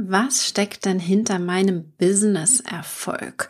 Was 0.00 0.46
steckt 0.46 0.84
denn 0.84 1.00
hinter 1.00 1.40
meinem 1.40 1.90
Business-Erfolg? 1.98 3.48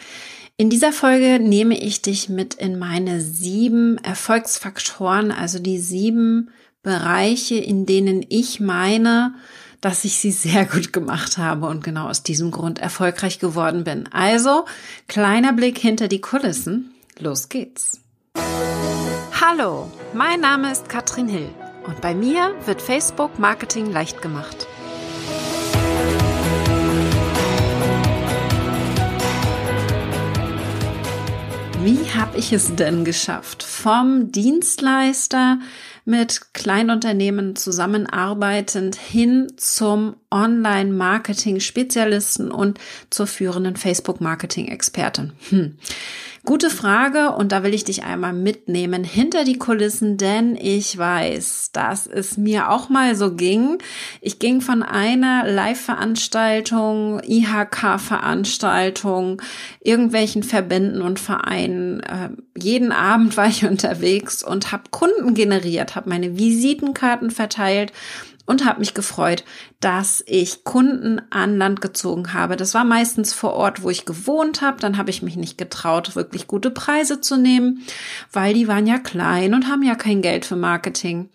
In 0.56 0.70
dieser 0.70 0.94
Folge 0.94 1.38
nehme 1.38 1.78
ich 1.78 2.00
dich 2.00 2.30
mit 2.30 2.54
in 2.54 2.78
meine 2.78 3.20
sieben 3.20 3.98
Erfolgsfaktoren, 3.98 5.30
also 5.30 5.58
die 5.58 5.78
sieben 5.78 6.50
Bereiche, 6.82 7.56
in 7.56 7.84
denen 7.84 8.24
ich 8.30 8.60
meine, 8.60 9.34
dass 9.82 10.06
ich 10.06 10.16
sie 10.16 10.30
sehr 10.30 10.64
gut 10.64 10.94
gemacht 10.94 11.36
habe 11.36 11.66
und 11.66 11.84
genau 11.84 12.08
aus 12.08 12.22
diesem 12.22 12.50
Grund 12.50 12.78
erfolgreich 12.78 13.38
geworden 13.40 13.84
bin. 13.84 14.08
Also, 14.10 14.64
kleiner 15.06 15.52
Blick 15.52 15.76
hinter 15.76 16.08
die 16.08 16.22
Kulissen. 16.22 16.94
Los 17.18 17.50
geht's. 17.50 18.00
Hallo, 19.38 19.92
mein 20.14 20.40
Name 20.40 20.72
ist 20.72 20.88
Katrin 20.88 21.28
Hill 21.28 21.50
und 21.86 22.00
bei 22.00 22.14
mir 22.14 22.54
wird 22.64 22.80
Facebook 22.80 23.38
Marketing 23.38 23.92
leicht 23.92 24.22
gemacht. 24.22 24.66
Wie 31.88 32.10
habe 32.10 32.36
ich 32.36 32.52
es 32.52 32.76
denn 32.76 33.06
geschafft? 33.06 33.62
Vom 33.62 34.30
Dienstleister 34.30 35.58
mit 36.04 36.52
Kleinunternehmen 36.52 37.56
zusammenarbeitend 37.56 38.94
hin 38.94 39.50
zum 39.56 40.16
Online-Marketing-Spezialisten 40.30 42.50
und 42.50 42.78
zur 43.08 43.26
führenden 43.26 43.76
Facebook-Marketing-Expertin. 43.76 45.32
Hm. 45.48 45.78
Gute 46.48 46.70
Frage 46.70 47.32
und 47.32 47.52
da 47.52 47.62
will 47.62 47.74
ich 47.74 47.84
dich 47.84 48.04
einmal 48.04 48.32
mitnehmen 48.32 49.04
hinter 49.04 49.44
die 49.44 49.58
Kulissen, 49.58 50.16
denn 50.16 50.56
ich 50.56 50.96
weiß, 50.96 51.72
dass 51.74 52.06
es 52.06 52.38
mir 52.38 52.70
auch 52.70 52.88
mal 52.88 53.14
so 53.14 53.34
ging. 53.34 53.76
Ich 54.22 54.38
ging 54.38 54.62
von 54.62 54.82
einer 54.82 55.46
Live-Veranstaltung, 55.46 57.20
IHK-Veranstaltung, 57.22 59.42
irgendwelchen 59.80 60.42
Verbänden 60.42 61.02
und 61.02 61.20
Vereinen. 61.20 62.00
Äh, 62.00 62.30
jeden 62.56 62.92
Abend 62.92 63.36
war 63.36 63.48
ich 63.48 63.64
unterwegs 63.66 64.42
und 64.42 64.72
habe 64.72 64.84
Kunden 64.90 65.34
generiert, 65.34 65.96
habe 65.96 66.08
meine 66.08 66.38
Visitenkarten 66.38 67.30
verteilt 67.30 67.92
und 68.48 68.64
habe 68.64 68.80
mich 68.80 68.94
gefreut, 68.94 69.44
dass 69.78 70.24
ich 70.26 70.64
Kunden 70.64 71.20
an 71.30 71.58
Land 71.58 71.82
gezogen 71.82 72.32
habe. 72.32 72.56
Das 72.56 72.72
war 72.72 72.82
meistens 72.82 73.34
vor 73.34 73.52
Ort, 73.52 73.82
wo 73.82 73.90
ich 73.90 74.06
gewohnt 74.06 74.62
habe. 74.62 74.80
Dann 74.80 74.96
habe 74.96 75.10
ich 75.10 75.22
mich 75.22 75.36
nicht 75.36 75.58
getraut, 75.58 76.16
wirklich 76.16 76.46
gute 76.46 76.70
Preise 76.70 77.20
zu 77.20 77.36
nehmen, 77.36 77.82
weil 78.32 78.54
die 78.54 78.66
waren 78.66 78.86
ja 78.86 78.98
klein 78.98 79.52
und 79.52 79.68
haben 79.68 79.82
ja 79.82 79.94
kein 79.94 80.22
Geld 80.22 80.46
für 80.46 80.56
Marketing. 80.56 81.28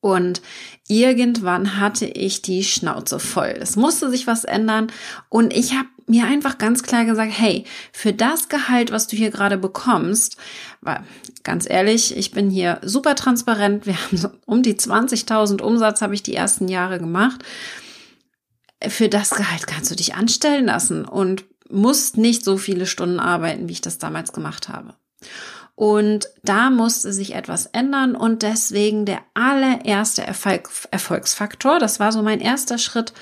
Und 0.00 0.42
irgendwann 0.88 1.78
hatte 1.78 2.06
ich 2.06 2.42
die 2.42 2.64
Schnauze 2.64 3.18
voll. 3.20 3.54
Es 3.60 3.76
musste 3.76 4.10
sich 4.10 4.26
was 4.26 4.44
ändern 4.44 4.88
und 5.28 5.52
ich 5.52 5.74
habe 5.74 5.88
mir 6.08 6.24
einfach 6.24 6.58
ganz 6.58 6.82
klar 6.82 7.04
gesagt, 7.04 7.32
hey, 7.34 7.64
für 7.92 8.12
das 8.12 8.48
Gehalt, 8.48 8.90
was 8.90 9.06
du 9.06 9.16
hier 9.16 9.30
gerade 9.30 9.58
bekommst, 9.58 10.36
weil 10.80 11.04
ganz 11.44 11.68
ehrlich, 11.68 12.16
ich 12.16 12.30
bin 12.30 12.50
hier 12.50 12.80
super 12.82 13.14
transparent. 13.14 13.86
Wir 13.86 13.94
haben 14.04 14.16
so 14.16 14.30
um 14.46 14.62
die 14.62 14.74
20.000 14.74 15.60
Umsatz 15.60 16.00
habe 16.00 16.14
ich 16.14 16.22
die 16.22 16.34
ersten 16.34 16.68
Jahre 16.68 16.98
gemacht. 16.98 17.42
Für 18.86 19.08
das 19.08 19.30
Gehalt 19.30 19.66
kannst 19.66 19.90
du 19.90 19.96
dich 19.96 20.14
anstellen 20.14 20.66
lassen 20.66 21.04
und 21.04 21.44
musst 21.68 22.16
nicht 22.16 22.44
so 22.44 22.56
viele 22.56 22.86
Stunden 22.86 23.20
arbeiten, 23.20 23.68
wie 23.68 23.72
ich 23.72 23.80
das 23.80 23.98
damals 23.98 24.32
gemacht 24.32 24.68
habe. 24.68 24.94
Und 25.78 26.28
da 26.42 26.70
musste 26.70 27.12
sich 27.12 27.36
etwas 27.36 27.66
ändern 27.66 28.16
und 28.16 28.42
deswegen 28.42 29.04
der 29.04 29.20
allererste 29.34 30.24
Erfolg, 30.24 30.68
Erfolgsfaktor, 30.90 31.78
das 31.78 32.00
war 32.00 32.10
so 32.10 32.20
mein 32.20 32.40
erster 32.40 32.78
Schritt, 32.78 33.12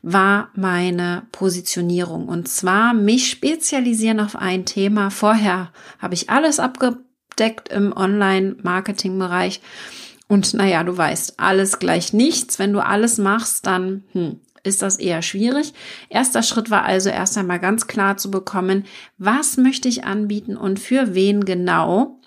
war 0.00 0.50
meine 0.54 1.26
Positionierung. 1.32 2.28
Und 2.28 2.46
zwar 2.46 2.94
mich 2.94 3.28
spezialisieren 3.28 4.20
auf 4.20 4.36
ein 4.36 4.64
Thema. 4.64 5.10
Vorher 5.10 5.72
habe 5.98 6.14
ich 6.14 6.30
alles 6.30 6.60
abgedeckt 6.60 7.68
im 7.70 7.92
Online-Marketing-Bereich. 7.92 9.60
Und 10.28 10.54
naja, 10.54 10.84
du 10.84 10.96
weißt, 10.96 11.40
alles 11.40 11.80
gleich 11.80 12.12
nichts. 12.12 12.60
Wenn 12.60 12.72
du 12.72 12.78
alles 12.78 13.18
machst, 13.18 13.66
dann 13.66 14.04
hm, 14.12 14.38
ist 14.64 14.82
das 14.82 14.98
eher 14.98 15.22
schwierig. 15.22 15.72
Erster 16.08 16.42
Schritt 16.42 16.70
war 16.70 16.84
also 16.84 17.10
erst 17.10 17.38
einmal 17.38 17.60
ganz 17.60 17.86
klar 17.86 18.16
zu 18.16 18.30
bekommen, 18.30 18.84
was 19.18 19.56
möchte 19.56 19.88
ich 19.88 20.04
anbieten 20.04 20.56
und 20.56 20.80
für 20.80 21.14
wen 21.14 21.44
genau, 21.44 22.18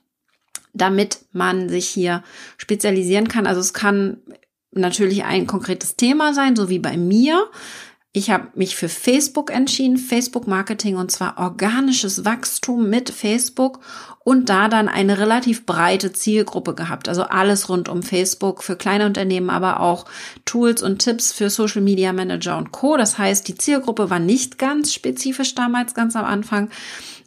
damit 0.74 1.20
man 1.34 1.68
sich 1.68 1.88
hier 1.88 2.24
spezialisieren 2.58 3.28
kann. 3.28 3.48
Also 3.48 3.60
es 3.60 3.74
kann 3.74 4.22
natürlich 4.72 5.24
ein 5.24 5.48
konkretes 5.48 5.96
Thema 5.96 6.34
sein, 6.34 6.56
so 6.56 6.70
wie 6.70 6.80
bei 6.80 6.98
mir. 6.98 7.50
Ich 8.18 8.32
habe 8.32 8.48
mich 8.56 8.76
für 8.76 8.90
Facebook 8.90 9.52
entschieden, 9.52 10.00
Facebook 10.00 10.48
Marketing 10.48 10.96
und 10.96 11.12
zwar 11.12 11.38
organisches 11.38 12.26
Wachstum 12.26 12.90
mit 12.90 13.12
Facebook 13.12 13.80
und 14.24 14.50
da 14.50 14.70
dann 14.70 14.88
eine 14.88 15.20
relativ 15.20 15.68
breite 15.68 16.12
Zielgruppe 16.12 16.74
gehabt. 16.74 17.10
Also 17.10 17.22
alles 17.22 17.70
rund 17.70 17.90
um 17.90 18.02
Facebook 18.02 18.64
für 18.64 18.76
kleine 18.76 19.06
Unternehmen, 19.06 19.52
aber 19.52 19.82
auch 19.82 20.06
Tools 20.46 20.82
und 20.82 20.98
Tipps 20.98 21.32
für 21.32 21.52
Social 21.52 21.84
Media 21.84 22.12
Manager 22.12 22.58
und 22.58 22.72
Co. 22.72 22.98
Das 22.98 23.20
heißt, 23.20 23.48
die 23.48 23.56
Zielgruppe 23.56 24.10
war 24.10 24.18
nicht 24.18 24.58
ganz 24.58 24.96
spezifisch 24.96 25.54
damals, 25.54 25.94
ganz 25.94 26.16
am 26.16 26.26
Anfang. 26.26 26.72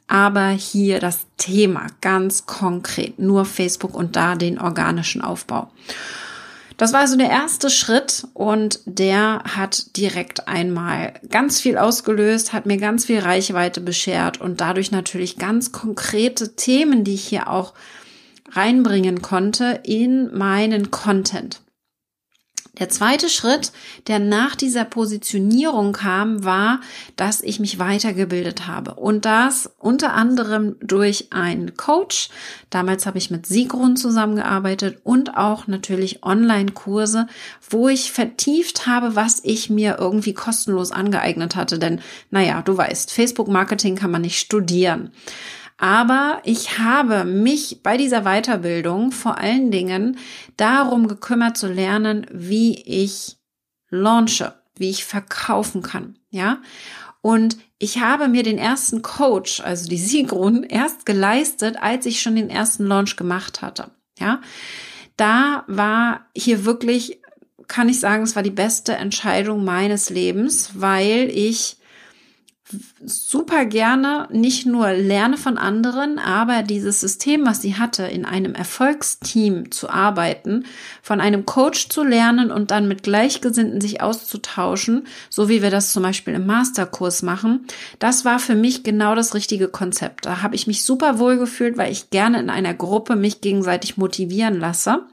Aber 0.08 0.48
hier 0.48 0.98
das 0.98 1.20
Thema 1.36 1.86
ganz 2.00 2.46
konkret, 2.46 3.20
nur 3.20 3.44
Facebook 3.44 3.94
und 3.94 4.16
da 4.16 4.34
den 4.34 4.58
organischen 4.58 5.22
Aufbau. 5.22 5.70
Das 6.80 6.94
war 6.94 7.00
also 7.00 7.18
der 7.18 7.28
erste 7.28 7.68
Schritt 7.68 8.26
und 8.32 8.80
der 8.86 9.42
hat 9.44 9.98
direkt 9.98 10.48
einmal 10.48 11.12
ganz 11.28 11.60
viel 11.60 11.76
ausgelöst, 11.76 12.54
hat 12.54 12.64
mir 12.64 12.78
ganz 12.78 13.04
viel 13.04 13.18
Reichweite 13.18 13.82
beschert 13.82 14.40
und 14.40 14.62
dadurch 14.62 14.90
natürlich 14.90 15.36
ganz 15.36 15.72
konkrete 15.72 16.56
Themen, 16.56 17.04
die 17.04 17.12
ich 17.12 17.28
hier 17.28 17.50
auch 17.50 17.74
reinbringen 18.52 19.20
konnte 19.20 19.80
in 19.84 20.34
meinen 20.34 20.90
Content. 20.90 21.60
Der 22.78 22.88
zweite 22.88 23.28
Schritt, 23.28 23.72
der 24.06 24.20
nach 24.20 24.54
dieser 24.54 24.84
Positionierung 24.84 25.92
kam, 25.92 26.44
war, 26.44 26.80
dass 27.16 27.42
ich 27.42 27.58
mich 27.58 27.80
weitergebildet 27.80 28.68
habe. 28.68 28.94
Und 28.94 29.24
das 29.24 29.70
unter 29.78 30.14
anderem 30.14 30.76
durch 30.80 31.32
einen 31.32 31.76
Coach. 31.76 32.28
Damals 32.70 33.06
habe 33.06 33.18
ich 33.18 33.30
mit 33.30 33.44
Sigrun 33.46 33.96
zusammengearbeitet 33.96 35.00
und 35.02 35.36
auch 35.36 35.66
natürlich 35.66 36.22
Online-Kurse, 36.22 37.26
wo 37.68 37.88
ich 37.88 38.12
vertieft 38.12 38.86
habe, 38.86 39.16
was 39.16 39.40
ich 39.42 39.68
mir 39.68 39.96
irgendwie 39.98 40.32
kostenlos 40.32 40.92
angeeignet 40.92 41.56
hatte. 41.56 41.78
Denn, 41.80 42.00
naja, 42.30 42.62
du 42.62 42.76
weißt, 42.76 43.10
Facebook-Marketing 43.10 43.96
kann 43.96 44.12
man 44.12 44.22
nicht 44.22 44.38
studieren. 44.38 45.10
Aber 45.82 46.42
ich 46.44 46.78
habe 46.78 47.24
mich 47.24 47.82
bei 47.82 47.96
dieser 47.96 48.24
Weiterbildung 48.24 49.12
vor 49.12 49.38
allen 49.38 49.70
Dingen 49.70 50.18
darum 50.58 51.08
gekümmert 51.08 51.56
zu 51.56 51.68
lernen, 51.68 52.26
wie 52.30 52.82
ich 52.82 53.38
launche, 53.88 54.52
wie 54.76 54.90
ich 54.90 55.06
verkaufen 55.06 55.80
kann, 55.80 56.18
ja. 56.28 56.60
Und 57.22 57.56
ich 57.78 57.98
habe 57.98 58.28
mir 58.28 58.42
den 58.42 58.58
ersten 58.58 59.00
Coach, 59.00 59.60
also 59.60 59.88
die 59.88 59.96
Sigrun, 59.96 60.64
erst 60.68 61.06
geleistet, 61.06 61.78
als 61.80 62.04
ich 62.04 62.20
schon 62.20 62.36
den 62.36 62.50
ersten 62.50 62.84
Launch 62.84 63.16
gemacht 63.16 63.62
hatte, 63.62 63.90
ja. 64.18 64.42
Da 65.16 65.64
war 65.66 66.26
hier 66.36 66.66
wirklich, 66.66 67.22
kann 67.68 67.88
ich 67.88 68.00
sagen, 68.00 68.24
es 68.24 68.36
war 68.36 68.42
die 68.42 68.50
beste 68.50 68.96
Entscheidung 68.96 69.64
meines 69.64 70.10
Lebens, 70.10 70.72
weil 70.74 71.30
ich 71.30 71.78
super 73.04 73.64
gerne 73.64 74.28
nicht 74.30 74.66
nur 74.66 74.92
lerne 74.92 75.36
von 75.36 75.58
anderen, 75.58 76.18
aber 76.18 76.62
dieses 76.62 77.00
System, 77.00 77.46
was 77.46 77.62
sie 77.62 77.76
hatte, 77.76 78.04
in 78.04 78.24
einem 78.24 78.54
Erfolgsteam 78.54 79.70
zu 79.70 79.90
arbeiten, 79.90 80.64
von 81.02 81.20
einem 81.20 81.46
Coach 81.46 81.88
zu 81.88 82.04
lernen 82.04 82.50
und 82.50 82.70
dann 82.70 82.88
mit 82.88 83.02
Gleichgesinnten 83.02 83.80
sich 83.80 84.00
auszutauschen, 84.00 85.06
so 85.28 85.48
wie 85.48 85.62
wir 85.62 85.70
das 85.70 85.92
zum 85.92 86.02
Beispiel 86.02 86.34
im 86.34 86.46
Masterkurs 86.46 87.22
machen, 87.22 87.66
das 87.98 88.24
war 88.24 88.38
für 88.38 88.54
mich 88.54 88.82
genau 88.82 89.14
das 89.14 89.34
richtige 89.34 89.68
Konzept. 89.68 90.26
Da 90.26 90.42
habe 90.42 90.54
ich 90.54 90.66
mich 90.66 90.84
super 90.84 91.18
wohl 91.18 91.38
gefühlt, 91.38 91.76
weil 91.76 91.92
ich 91.92 92.10
gerne 92.10 92.40
in 92.40 92.50
einer 92.50 92.74
Gruppe 92.74 93.16
mich 93.16 93.40
gegenseitig 93.40 93.96
motivieren 93.96 94.60
lasse. 94.60 95.04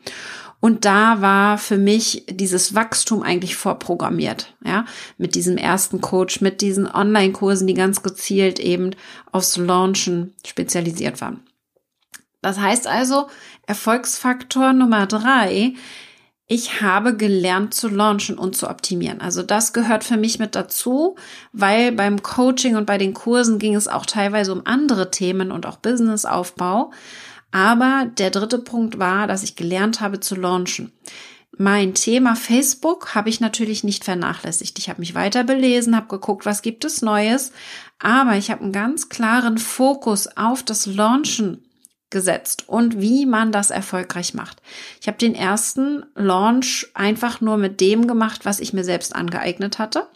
Und 0.59 0.85
da 0.85 1.21
war 1.21 1.57
für 1.57 1.77
mich 1.77 2.25
dieses 2.29 2.73
Wachstum 2.73 3.21
eigentlich 3.21 3.55
vorprogrammiert, 3.55 4.55
ja, 4.65 4.85
mit 5.17 5.35
diesem 5.35 5.57
ersten 5.57 6.01
Coach, 6.01 6.41
mit 6.41 6.61
diesen 6.61 6.87
Online-Kursen, 6.87 7.67
die 7.67 7.75
ganz 7.75 8.01
gezielt 8.01 8.59
eben 8.59 8.91
aufs 9.31 9.57
Launchen 9.57 10.33
spezialisiert 10.45 11.21
waren. 11.21 11.41
Das 12.41 12.59
heißt 12.59 12.87
also, 12.87 13.27
Erfolgsfaktor 13.67 14.73
Nummer 14.73 15.05
drei, 15.05 15.73
ich 16.49 16.81
habe 16.81 17.15
gelernt 17.15 17.73
zu 17.73 17.89
launchen 17.89 18.37
und 18.37 18.55
zu 18.55 18.69
optimieren. 18.69 19.19
Also 19.19 19.43
das 19.43 19.73
gehört 19.73 20.05
für 20.05 20.15
mich 20.15 20.39
mit 20.39 20.55
dazu, 20.55 21.17
weil 21.51 21.91
beim 21.91 22.23
Coaching 22.23 22.77
und 22.77 22.85
bei 22.85 22.97
den 22.97 23.13
Kursen 23.13 23.59
ging 23.59 23.75
es 23.75 23.89
auch 23.89 24.05
teilweise 24.05 24.53
um 24.53 24.61
andere 24.63 25.11
Themen 25.11 25.51
und 25.51 25.65
auch 25.65 25.75
Businessaufbau. 25.77 26.91
Aber 27.51 28.09
der 28.17 28.29
dritte 28.29 28.59
Punkt 28.59 28.99
war, 28.99 29.27
dass 29.27 29.43
ich 29.43 29.55
gelernt 29.55 30.01
habe 30.01 30.19
zu 30.19 30.35
launchen. 30.35 30.91
mein 31.59 31.95
Thema 31.95 32.35
Facebook 32.35 33.15
habe 33.15 33.29
ich 33.29 33.39
natürlich 33.39 33.83
nicht 33.83 34.03
vernachlässigt. 34.03 34.77
Ich 34.77 34.89
habe 34.89 34.99
mich 34.99 35.15
weiter 35.15 35.43
belesen, 35.43 35.95
habe 35.95 36.07
geguckt, 36.07 36.45
was 36.45 36.61
gibt 36.61 36.85
es 36.85 37.01
Neues, 37.01 37.51
aber 37.99 38.35
ich 38.35 38.51
habe 38.51 38.61
einen 38.61 38.73
ganz 38.73 39.09
klaren 39.09 39.57
Fokus 39.57 40.27
auf 40.37 40.61
das 40.61 40.85
Launchen 40.85 41.63
gesetzt 42.09 42.65
und 42.67 43.01
wie 43.01 43.25
man 43.25 43.51
das 43.51 43.69
erfolgreich 43.69 44.33
macht. 44.33 44.61
Ich 45.01 45.07
habe 45.07 45.17
den 45.17 45.35
ersten 45.35 46.05
Launch 46.15 46.87
einfach 46.93 47.41
nur 47.41 47.57
mit 47.57 47.81
dem 47.81 48.07
gemacht, 48.07 48.45
was 48.45 48.59
ich 48.59 48.73
mir 48.73 48.83
selbst 48.83 49.15
angeeignet 49.15 49.79
hatte. 49.79 50.07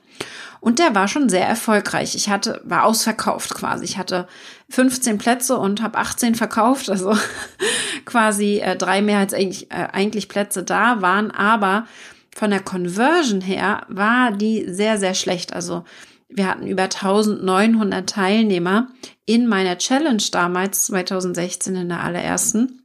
Und 0.61 0.77
der 0.77 0.93
war 0.93 1.07
schon 1.07 1.27
sehr 1.27 1.47
erfolgreich. 1.47 2.13
Ich 2.13 2.29
hatte, 2.29 2.61
war 2.63 2.85
ausverkauft 2.85 3.55
quasi. 3.55 3.83
Ich 3.83 3.97
hatte 3.97 4.27
15 4.69 5.17
Plätze 5.17 5.57
und 5.57 5.81
habe 5.81 5.97
18 5.97 6.35
verkauft. 6.35 6.87
Also 6.89 7.17
quasi 8.05 8.59
äh, 8.59 8.77
drei 8.77 9.01
mehr 9.01 9.17
als 9.17 9.33
eigentlich, 9.33 9.71
äh, 9.71 9.87
eigentlich 9.91 10.29
Plätze 10.29 10.61
da 10.61 11.01
waren. 11.01 11.31
Aber 11.31 11.87
von 12.35 12.51
der 12.51 12.59
Conversion 12.59 13.41
her 13.41 13.87
war 13.89 14.31
die 14.31 14.65
sehr, 14.69 14.99
sehr 14.99 15.15
schlecht. 15.15 15.51
Also 15.51 15.83
wir 16.29 16.47
hatten 16.47 16.67
über 16.67 16.83
1900 16.83 18.07
Teilnehmer 18.07 18.89
in 19.25 19.47
meiner 19.47 19.79
Challenge 19.79 20.23
damals, 20.31 20.85
2016 20.85 21.75
in 21.75 21.89
der 21.89 22.03
allerersten. 22.03 22.83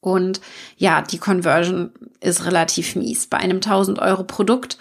Und 0.00 0.40
ja, 0.76 1.02
die 1.02 1.18
Conversion 1.18 1.92
ist 2.20 2.44
relativ 2.44 2.96
mies. 2.96 3.28
Bei 3.28 3.38
einem 3.38 3.58
1000 3.58 4.00
Euro 4.00 4.24
Produkt 4.24 4.78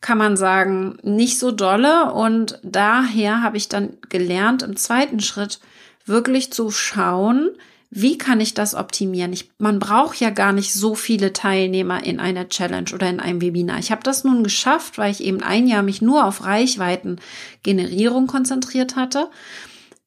kann 0.00 0.18
man 0.18 0.36
sagen, 0.36 0.98
nicht 1.02 1.38
so 1.38 1.50
dolle. 1.50 2.12
Und 2.12 2.58
daher 2.62 3.42
habe 3.42 3.56
ich 3.56 3.68
dann 3.68 3.98
gelernt, 4.08 4.62
im 4.62 4.76
zweiten 4.76 5.20
Schritt 5.20 5.60
wirklich 6.06 6.52
zu 6.52 6.70
schauen, 6.70 7.50
wie 7.92 8.18
kann 8.18 8.40
ich 8.40 8.54
das 8.54 8.76
optimieren? 8.76 9.32
Ich, 9.32 9.50
man 9.58 9.80
braucht 9.80 10.20
ja 10.20 10.30
gar 10.30 10.52
nicht 10.52 10.72
so 10.72 10.94
viele 10.94 11.32
Teilnehmer 11.32 12.04
in 12.04 12.20
einer 12.20 12.48
Challenge 12.48 12.88
oder 12.94 13.10
in 13.10 13.18
einem 13.18 13.40
Webinar. 13.40 13.80
Ich 13.80 13.90
habe 13.90 14.04
das 14.04 14.22
nun 14.22 14.44
geschafft, 14.44 14.96
weil 14.96 15.10
ich 15.10 15.24
eben 15.24 15.42
ein 15.42 15.66
Jahr 15.66 15.82
mich 15.82 16.00
nur 16.00 16.24
auf 16.24 16.44
Reichweitengenerierung 16.44 18.28
konzentriert 18.28 18.94
hatte. 18.94 19.28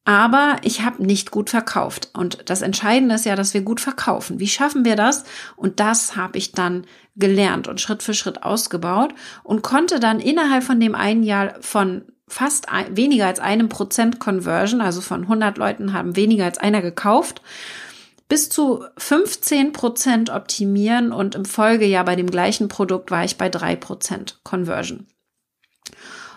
Aber 0.04 0.58
ich 0.62 0.82
habe 0.82 1.02
nicht 1.02 1.30
gut 1.30 1.48
verkauft. 1.48 2.10
Und 2.12 2.50
das 2.50 2.60
Entscheidende 2.60 3.14
ist 3.14 3.24
ja, 3.24 3.36
dass 3.36 3.54
wir 3.54 3.62
gut 3.62 3.80
verkaufen. 3.80 4.38
Wie 4.38 4.48
schaffen 4.48 4.84
wir 4.84 4.96
das? 4.96 5.24
Und 5.56 5.80
das 5.80 6.14
habe 6.14 6.36
ich 6.36 6.52
dann 6.52 6.86
gelernt 7.16 7.68
und 7.68 7.80
Schritt 7.80 8.02
für 8.02 8.12
Schritt 8.12 8.42
ausgebaut 8.42 9.14
und 9.44 9.62
konnte 9.62 10.00
dann 10.00 10.20
innerhalb 10.20 10.64
von 10.64 10.80
dem 10.80 10.94
einen 10.94 11.22
Jahr 11.22 11.54
von 11.60 12.02
fast 12.26 12.68
ein, 12.68 12.96
weniger 12.96 13.26
als 13.26 13.40
einem 13.40 13.68
Prozent 13.68 14.18
Conversion, 14.18 14.80
also 14.80 15.00
von 15.00 15.22
100 15.22 15.56
Leuten 15.58 15.92
haben 15.92 16.16
weniger 16.16 16.44
als 16.44 16.58
einer 16.58 16.82
gekauft, 16.82 17.42
bis 18.28 18.48
zu 18.48 18.84
15 18.96 19.72
Prozent 19.72 20.30
optimieren 20.30 21.12
und 21.12 21.34
im 21.34 21.44
Folgejahr 21.44 22.04
bei 22.04 22.16
dem 22.16 22.30
gleichen 22.30 22.68
Produkt 22.68 23.10
war 23.10 23.24
ich 23.24 23.38
bei 23.38 23.48
drei 23.48 23.76
Prozent 23.76 24.40
Conversion. 24.42 25.06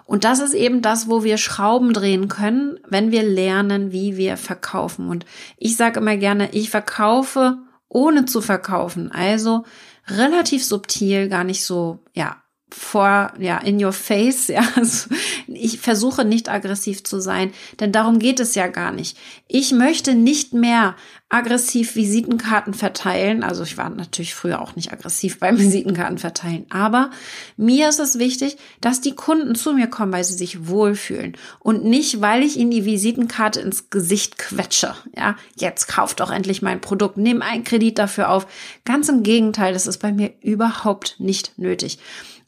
Und 0.07 0.23
das 0.23 0.39
ist 0.39 0.53
eben 0.53 0.81
das, 0.81 1.09
wo 1.09 1.23
wir 1.23 1.37
Schrauben 1.37 1.91
drehen 1.91 2.29
können, 2.29 2.79
wenn 2.87 3.11
wir 3.11 3.23
lernen, 3.23 3.91
wie 3.91 4.15
wir 4.15 4.37
verkaufen. 4.37 5.09
Und 5.09 5.25
ich 5.57 5.75
sage 5.75 5.99
immer 5.99 6.15
gerne, 6.15 6.49
ich 6.53 6.69
verkaufe 6.69 7.57
ohne 7.89 8.25
zu 8.25 8.41
verkaufen. 8.41 9.11
Also 9.11 9.65
relativ 10.07 10.63
subtil, 10.65 11.27
gar 11.27 11.43
nicht 11.43 11.63
so, 11.63 11.99
ja, 12.13 12.41
vor, 12.69 13.31
ja, 13.39 13.57
in 13.59 13.83
your 13.83 13.93
face, 13.93 14.47
ja. 14.47 14.67
Also 14.75 15.09
ich 15.47 15.79
versuche 15.79 16.25
nicht 16.25 16.49
aggressiv 16.49 17.03
zu 17.03 17.19
sein, 17.19 17.51
denn 17.79 17.91
darum 17.91 18.19
geht 18.19 18.39
es 18.39 18.55
ja 18.55 18.67
gar 18.67 18.91
nicht. 18.91 19.17
Ich 19.47 19.71
möchte 19.71 20.13
nicht 20.13 20.53
mehr 20.53 20.95
aggressiv 21.29 21.95
Visitenkarten 21.95 22.73
verteilen. 22.73 23.43
Also 23.43 23.63
ich 23.63 23.77
war 23.77 23.89
natürlich 23.89 24.33
früher 24.33 24.61
auch 24.61 24.75
nicht 24.75 24.93
aggressiv 24.93 25.39
beim 25.41 25.57
Visitenkarten 25.57 26.17
verteilen, 26.17 26.65
aber 26.69 27.11
mir 27.57 27.89
ist 27.89 27.99
es 27.99 28.19
wichtig, 28.19 28.57
dass 28.81 29.01
die 29.01 29.15
Kunden 29.15 29.55
zu 29.55 29.73
mir 29.73 29.87
kommen, 29.87 30.13
weil 30.13 30.23
sie 30.23 30.35
sich 30.35 30.67
wohlfühlen 30.67 31.37
und 31.59 31.85
nicht, 31.85 32.21
weil 32.21 32.43
ich 32.43 32.57
ihnen 32.57 32.71
die 32.71 32.85
Visitenkarte 32.85 33.59
ins 33.59 33.89
Gesicht 33.89 34.37
quetsche. 34.37 34.95
Ja, 35.15 35.35
jetzt 35.55 35.87
kauft 35.87 36.19
doch 36.19 36.31
endlich 36.31 36.61
mein 36.61 36.81
Produkt, 36.81 37.17
nimm 37.17 37.41
einen 37.41 37.63
Kredit 37.63 37.97
dafür 37.97 38.29
auf. 38.29 38.47
Ganz 38.85 39.09
im 39.09 39.23
Gegenteil, 39.23 39.73
das 39.73 39.87
ist 39.87 39.97
bei 39.97 40.11
mir 40.11 40.33
überhaupt 40.41 41.15
nicht 41.19 41.57
nötig. 41.57 41.99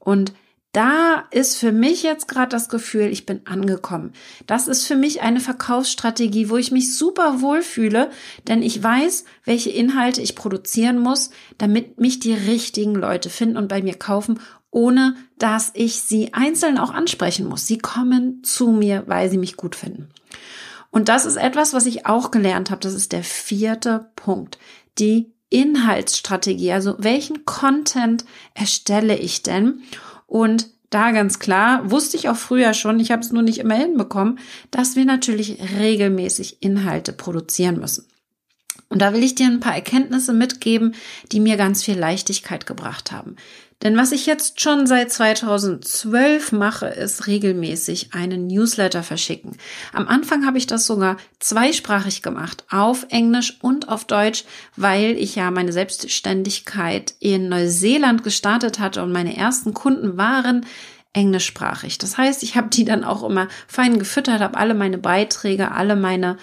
Und 0.10 0.34
da 0.72 1.26
ist 1.30 1.58
für 1.58 1.72
mich 1.72 2.02
jetzt 2.02 2.28
gerade 2.28 2.50
das 2.50 2.68
Gefühl, 2.68 3.12
ich 3.12 3.28
bin 3.28 3.46
angekommen. 3.46 4.14
Das 4.48 4.68
ist 4.68 4.88
für 4.88 4.96
mich 4.96 5.22
eine 5.22 5.40
Verkaufsstrategie, 5.40 6.50
wo 6.50 6.58
ich 6.58 6.72
mich 6.72 6.98
super 6.98 7.42
wohlfühle, 7.42 8.10
denn 8.48 8.64
ich 8.64 8.82
weiß, 8.82 9.26
welche 9.44 9.70
Inhalte 9.70 10.22
ich 10.22 10.36
produzieren 10.36 10.98
muss, 10.98 11.30
damit 11.60 12.00
mich 12.00 12.20
die 12.20 12.34
richtigen 12.34 12.96
Leute 12.96 13.30
finden 13.30 13.56
und 13.56 13.68
bei 13.68 13.84
mir 13.84 13.94
kaufen, 13.94 14.40
ohne 14.72 15.16
dass 15.38 15.70
ich 15.76 16.02
sie 16.02 16.34
einzeln 16.34 16.80
auch 16.80 16.92
ansprechen 16.92 17.46
muss. 17.46 17.68
Sie 17.68 17.78
kommen 17.78 18.44
zu 18.44 18.72
mir, 18.72 19.04
weil 19.06 19.30
sie 19.30 19.38
mich 19.38 19.58
gut 19.58 19.76
finden. 19.76 20.10
Und 20.90 21.08
das 21.08 21.28
ist 21.28 21.36
etwas, 21.36 21.76
was 21.76 21.86
ich 21.86 22.08
auch 22.08 22.32
gelernt 22.32 22.72
habe. 22.72 22.82
Das 22.82 22.96
ist 22.96 23.12
der 23.12 23.24
vierte 23.24 24.10
Punkt. 24.16 24.58
Die 24.98 25.32
Inhaltsstrategie. 25.50 26.72
Also 26.72 26.96
welchen 27.00 27.46
Content 27.46 28.26
erstelle 28.54 29.18
ich 29.18 29.44
denn? 29.44 29.82
Und 30.28 30.68
da 30.90 31.12
ganz 31.12 31.40
klar, 31.40 31.92
wusste 31.92 32.18
ich 32.18 32.30
auch 32.30 32.36
früher 32.36 32.74
schon, 32.74 33.00
ich 33.00 33.12
habe 33.12 33.22
es 33.22 33.32
nur 33.32 33.44
nicht 33.44 33.60
immer 33.60 33.76
hinbekommen, 33.76 34.40
dass 34.72 34.96
wir 34.96 35.06
natürlich 35.06 35.60
regelmäßig 35.80 36.62
Inhalte 36.62 37.14
produzieren 37.14 37.80
müssen. 37.80 38.08
Und 38.90 39.02
da 39.04 39.14
will 39.14 39.24
ich 39.24 39.36
dir 39.36 39.46
ein 39.46 39.60
paar 39.60 39.76
Erkenntnisse 39.76 40.34
mitgeben, 40.34 40.96
die 41.32 41.40
mir 41.40 41.58
ganz 41.58 41.84
viel 41.84 41.98
Leichtigkeit 41.98 42.66
gebracht 42.66 43.12
haben. 43.12 43.36
Denn 43.82 43.96
was 43.96 44.12
ich 44.12 44.26
jetzt 44.26 44.60
schon 44.60 44.88
seit 44.88 45.12
2012 45.12 46.52
mache, 46.52 46.88
ist 46.88 47.28
regelmäßig 47.28 48.14
einen 48.14 48.48
Newsletter 48.48 49.04
verschicken. 49.04 49.58
Am 49.94 50.08
Anfang 50.08 50.46
habe 50.46 50.58
ich 50.58 50.68
das 50.68 50.86
sogar 50.86 51.16
zweisprachig 51.40 52.22
gemacht, 52.22 52.66
auf 52.70 53.08
Englisch 53.10 53.58
und 53.62 53.88
auf 53.88 54.04
Deutsch, 54.04 54.44
weil 54.76 55.12
ich 55.18 55.36
ja 55.36 55.50
meine 55.50 55.72
Selbstständigkeit 55.72 57.14
in 57.20 57.48
Neuseeland 57.48 58.24
gestartet 58.24 58.80
hatte 58.80 59.02
und 59.02 59.14
meine 59.14 59.38
ersten 59.38 59.74
Kunden 59.74 60.18
waren 60.18 60.66
englischsprachig. 61.14 61.98
Das 61.98 62.18
heißt, 62.18 62.44
ich 62.44 62.56
habe 62.56 62.68
die 62.68 62.86
dann 62.86 63.04
auch 63.06 63.24
immer 63.24 63.48
fein 63.68 63.98
gefüttert, 63.98 64.42
habe 64.42 64.58
alle 64.58 64.74
meine 64.74 64.98
Beiträge, 64.98 65.72
alle 65.72 65.96
meine 65.96 66.38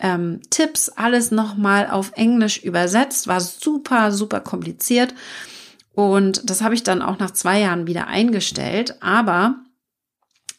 ähm, 0.00 0.40
Tipps, 0.50 0.88
alles 0.88 1.30
nochmal 1.30 1.88
auf 1.88 2.12
Englisch 2.16 2.58
übersetzt. 2.58 3.28
War 3.28 3.40
super, 3.40 4.12
super 4.12 4.40
kompliziert. 4.40 5.14
Und 6.00 6.48
das 6.48 6.62
habe 6.62 6.74
ich 6.74 6.82
dann 6.82 7.02
auch 7.02 7.18
nach 7.18 7.32
zwei 7.32 7.60
Jahren 7.60 7.86
wieder 7.86 8.06
eingestellt. 8.06 8.96
Aber 9.02 9.56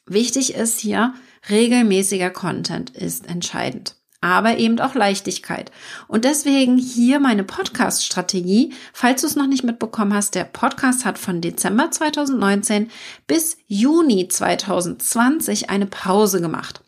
wichtig 0.05 0.53
ist 0.53 0.79
hier, 0.79 1.13
regelmäßiger 1.49 2.29
Content 2.29 2.91
ist 2.91 3.27
entscheidend. 3.27 3.95
Aber 4.23 4.57
eben 4.57 4.79
auch 4.79 4.93
Leichtigkeit. 4.93 5.71
Und 6.07 6.25
deswegen 6.25 6.77
hier 6.77 7.19
meine 7.19 7.43
Podcast-Strategie. 7.43 8.71
Falls 8.93 9.21
du 9.21 9.27
es 9.27 9.35
noch 9.35 9.47
nicht 9.47 9.63
mitbekommen 9.63 10.13
hast, 10.13 10.35
der 10.35 10.43
Podcast 10.43 11.05
hat 11.05 11.17
von 11.17 11.41
Dezember 11.41 11.89
2019 11.89 12.91
bis 13.25 13.57
Juni 13.65 14.27
2020 14.27 15.71
eine 15.71 15.87
Pause 15.87 16.39
gemacht. 16.39 16.83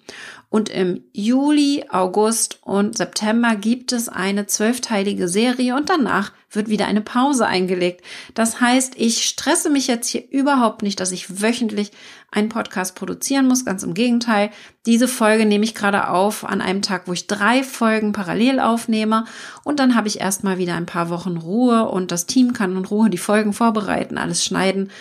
Und 0.53 0.69
im 0.69 1.01
Juli, 1.13 1.85
August 1.89 2.59
und 2.61 2.95
September 2.95 3.55
gibt 3.55 3.91
es 3.91 4.07
eine 4.07 4.45
zwölfteilige 4.45 5.27
Serie 5.27 5.75
und 5.75 5.89
danach 5.89 6.31
wird 6.51 6.69
wieder 6.69 6.85
eine 6.85 7.01
Pause 7.01 7.47
eingelegt. 7.47 8.05
Das 8.35 8.61
heißt, 8.61 8.93
ich 8.97 9.25
stresse 9.25 9.71
mich 9.71 9.87
jetzt 9.87 10.09
hier 10.09 10.29
überhaupt 10.29 10.83
nicht, 10.83 10.99
dass 10.99 11.11
ich 11.11 11.41
wöchentlich 11.41 11.89
einen 12.29 12.49
Podcast 12.49 12.93
produzieren 12.93 13.47
muss. 13.47 13.65
Ganz 13.65 13.81
im 13.81 13.95
Gegenteil. 13.95 14.51
Diese 14.85 15.07
Folge 15.07 15.47
nehme 15.47 15.63
ich 15.65 15.73
gerade 15.73 16.09
auf 16.09 16.45
an 16.45 16.61
einem 16.61 16.83
Tag, 16.83 17.07
wo 17.07 17.13
ich 17.13 17.25
drei 17.25 17.63
Folgen 17.63 18.11
parallel 18.11 18.59
aufnehme. 18.59 19.25
Und 19.63 19.79
dann 19.79 19.95
habe 19.95 20.07
ich 20.07 20.19
erstmal 20.19 20.59
wieder 20.59 20.75
ein 20.75 20.85
paar 20.85 21.09
Wochen 21.09 21.37
Ruhe 21.37 21.89
und 21.89 22.11
das 22.11 22.27
Team 22.27 22.53
kann 22.53 22.77
in 22.77 22.85
Ruhe 22.85 23.09
die 23.09 23.17
Folgen 23.17 23.53
vorbereiten, 23.53 24.19
alles 24.19 24.45
schneiden 24.45 24.91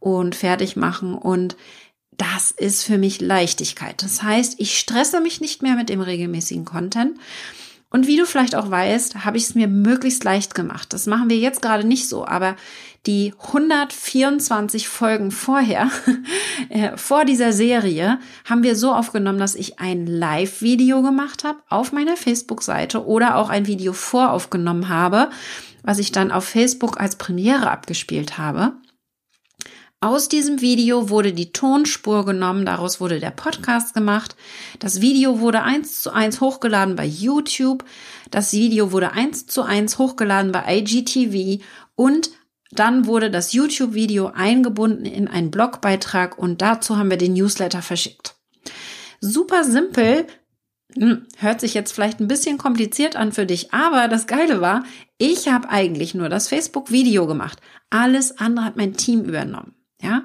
und 0.00 0.34
fertig 0.34 0.74
machen 0.74 1.14
und 1.14 1.54
das 2.18 2.50
ist 2.50 2.84
für 2.84 2.98
mich 2.98 3.20
Leichtigkeit. 3.20 4.02
Das 4.02 4.22
heißt, 4.22 4.56
ich 4.58 4.78
stresse 4.78 5.20
mich 5.20 5.40
nicht 5.40 5.62
mehr 5.62 5.74
mit 5.74 5.88
dem 5.88 6.00
regelmäßigen 6.00 6.64
Content. 6.64 7.18
Und 7.92 8.06
wie 8.06 8.16
du 8.16 8.24
vielleicht 8.24 8.54
auch 8.54 8.70
weißt, 8.70 9.24
habe 9.24 9.36
ich 9.36 9.44
es 9.44 9.54
mir 9.54 9.68
möglichst 9.68 10.24
leicht 10.24 10.54
gemacht. 10.54 10.94
Das 10.94 11.06
machen 11.06 11.28
wir 11.28 11.36
jetzt 11.36 11.60
gerade 11.60 11.86
nicht 11.86 12.08
so, 12.08 12.26
aber 12.26 12.56
die 13.06 13.34
124 13.38 14.88
Folgen 14.88 15.30
vorher, 15.30 15.90
äh, 16.70 16.96
vor 16.96 17.24
dieser 17.24 17.52
Serie, 17.52 18.18
haben 18.48 18.62
wir 18.62 18.76
so 18.76 18.92
aufgenommen, 18.92 19.38
dass 19.38 19.54
ich 19.54 19.78
ein 19.78 20.06
Live-Video 20.06 21.02
gemacht 21.02 21.44
habe 21.44 21.58
auf 21.68 21.92
meiner 21.92 22.16
Facebook-Seite 22.16 23.04
oder 23.04 23.36
auch 23.36 23.50
ein 23.50 23.66
Video 23.66 23.92
voraufgenommen 23.92 24.88
habe, 24.88 25.28
was 25.82 25.98
ich 25.98 26.12
dann 26.12 26.30
auf 26.30 26.44
Facebook 26.44 26.98
als 26.98 27.16
Premiere 27.16 27.70
abgespielt 27.70 28.38
habe. 28.38 28.72
Aus 30.02 30.28
diesem 30.28 30.60
Video 30.60 31.10
wurde 31.10 31.32
die 31.32 31.52
Tonspur 31.52 32.24
genommen, 32.24 32.66
daraus 32.66 33.00
wurde 33.00 33.20
der 33.20 33.30
Podcast 33.30 33.94
gemacht. 33.94 34.34
Das 34.80 35.00
Video 35.00 35.38
wurde 35.38 35.62
eins 35.62 36.00
zu 36.00 36.10
eins 36.12 36.40
hochgeladen 36.40 36.96
bei 36.96 37.06
YouTube. 37.06 37.84
Das 38.28 38.52
Video 38.52 38.90
wurde 38.90 39.12
eins 39.12 39.46
zu 39.46 39.62
eins 39.62 39.98
hochgeladen 39.98 40.50
bei 40.50 40.78
IGTV 40.78 41.62
und 41.94 42.30
Dann 42.74 43.06
wurde 43.06 43.30
das 43.30 43.52
YouTube-Video 43.52 44.32
eingebunden 44.34 45.04
in 45.04 45.28
einen 45.28 45.50
Blogbeitrag 45.50 46.38
und 46.38 46.62
dazu 46.62 46.96
haben 46.96 47.10
wir 47.10 47.18
den 47.18 47.34
Newsletter 47.34 47.82
verschickt. 47.82 48.34
Super 49.20 49.62
simpel, 49.62 50.26
hm, 50.96 51.26
hört 51.36 51.60
sich 51.60 51.74
jetzt 51.74 51.92
vielleicht 51.92 52.18
ein 52.18 52.28
bisschen 52.28 52.56
kompliziert 52.56 53.14
an 53.14 53.30
für 53.30 53.44
dich, 53.44 53.74
aber 53.74 54.08
das 54.08 54.26
Geile 54.26 54.62
war, 54.62 54.84
ich 55.18 55.48
habe 55.48 55.68
eigentlich 55.68 56.14
nur 56.14 56.30
das 56.30 56.48
Facebook-Video 56.48 57.26
gemacht. 57.26 57.60
Alles 57.90 58.38
andere 58.38 58.64
hat 58.64 58.78
mein 58.78 58.94
Team 58.94 59.24
übernommen. 59.24 59.74
Ja, 60.02 60.24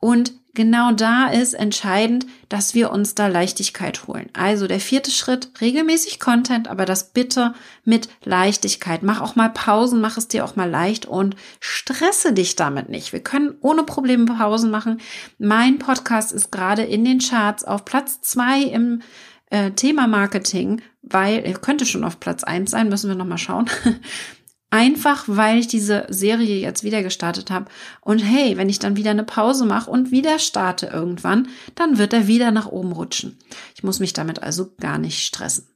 und 0.00 0.32
genau 0.54 0.90
da 0.92 1.28
ist 1.28 1.54
entscheidend, 1.54 2.26
dass 2.48 2.74
wir 2.74 2.90
uns 2.90 3.14
da 3.14 3.26
Leichtigkeit 3.26 4.06
holen. 4.06 4.30
Also 4.32 4.66
der 4.66 4.80
vierte 4.80 5.10
Schritt, 5.10 5.50
regelmäßig 5.60 6.18
Content, 6.18 6.66
aber 6.66 6.84
das 6.84 7.12
bitte 7.12 7.54
mit 7.84 8.08
Leichtigkeit. 8.24 9.02
Mach 9.02 9.20
auch 9.20 9.36
mal 9.36 9.50
Pausen, 9.50 10.00
mach 10.00 10.16
es 10.16 10.28
dir 10.28 10.44
auch 10.44 10.56
mal 10.56 10.68
leicht 10.68 11.06
und 11.06 11.36
stresse 11.60 12.32
dich 12.32 12.56
damit 12.56 12.88
nicht. 12.88 13.12
Wir 13.12 13.20
können 13.20 13.54
ohne 13.60 13.84
Probleme 13.84 14.24
Pausen 14.24 14.70
machen. 14.70 15.00
Mein 15.38 15.78
Podcast 15.78 16.32
ist 16.32 16.50
gerade 16.50 16.82
in 16.82 17.04
den 17.04 17.18
Charts 17.18 17.64
auf 17.64 17.84
Platz 17.84 18.20
zwei 18.22 18.62
im 18.62 19.02
äh, 19.50 19.72
Thema 19.72 20.06
Marketing, 20.06 20.82
weil 21.02 21.44
er 21.44 21.54
könnte 21.54 21.86
schon 21.86 22.04
auf 22.04 22.20
Platz 22.20 22.44
eins 22.44 22.70
sein, 22.70 22.88
müssen 22.88 23.08
wir 23.08 23.16
noch 23.16 23.26
mal 23.26 23.38
schauen. 23.38 23.68
Einfach 24.70 25.24
weil 25.26 25.58
ich 25.58 25.66
diese 25.66 26.06
Serie 26.10 26.58
jetzt 26.58 26.84
wieder 26.84 27.02
gestartet 27.02 27.50
habe. 27.50 27.70
Und 28.02 28.18
hey, 28.18 28.58
wenn 28.58 28.68
ich 28.68 28.78
dann 28.78 28.96
wieder 28.96 29.10
eine 29.10 29.24
Pause 29.24 29.64
mache 29.64 29.90
und 29.90 30.10
wieder 30.10 30.38
starte 30.38 30.86
irgendwann, 30.86 31.48
dann 31.74 31.96
wird 31.96 32.12
er 32.12 32.26
wieder 32.26 32.50
nach 32.50 32.66
oben 32.66 32.92
rutschen. 32.92 33.38
Ich 33.74 33.82
muss 33.82 33.98
mich 33.98 34.12
damit 34.12 34.42
also 34.42 34.74
gar 34.78 34.98
nicht 34.98 35.24
stressen. 35.24 35.68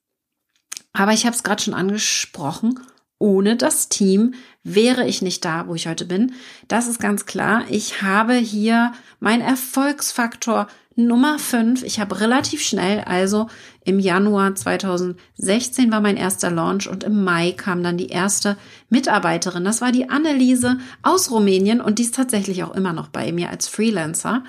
Aber 0.92 1.12
ich 1.12 1.24
habe 1.24 1.34
es 1.34 1.42
gerade 1.42 1.62
schon 1.62 1.72
angesprochen, 1.72 2.78
ohne 3.18 3.56
das 3.56 3.88
Team 3.88 4.34
wäre 4.62 5.06
ich 5.06 5.22
nicht 5.22 5.44
da, 5.44 5.68
wo 5.68 5.74
ich 5.74 5.86
heute 5.86 6.04
bin. 6.04 6.34
Das 6.68 6.86
ist 6.86 7.00
ganz 7.00 7.24
klar. 7.24 7.64
Ich 7.70 8.02
habe 8.02 8.34
hier 8.34 8.92
mein 9.20 9.40
Erfolgsfaktor 9.40 10.66
Nummer 10.96 11.38
5. 11.38 11.82
Ich 11.82 12.00
habe 12.00 12.20
relativ 12.20 12.62
schnell, 12.62 13.00
also 13.00 13.48
im 13.84 13.98
Januar 13.98 14.54
2016 14.54 15.90
war 15.90 16.00
mein 16.00 16.16
erster 16.16 16.50
Launch 16.50 16.88
und 16.88 17.04
im 17.04 17.24
Mai 17.24 17.52
kam 17.52 17.82
dann 17.82 17.96
die 17.96 18.08
erste 18.08 18.56
Mitarbeiterin. 18.90 19.64
Das 19.64 19.80
war 19.80 19.92
die 19.92 20.10
Anneliese 20.10 20.78
aus 21.02 21.30
Rumänien 21.30 21.80
und 21.80 21.98
die 21.98 22.04
ist 22.04 22.14
tatsächlich 22.14 22.62
auch 22.62 22.74
immer 22.74 22.92
noch 22.92 23.08
bei 23.08 23.32
mir 23.32 23.50
als 23.50 23.68
Freelancer. 23.68 24.44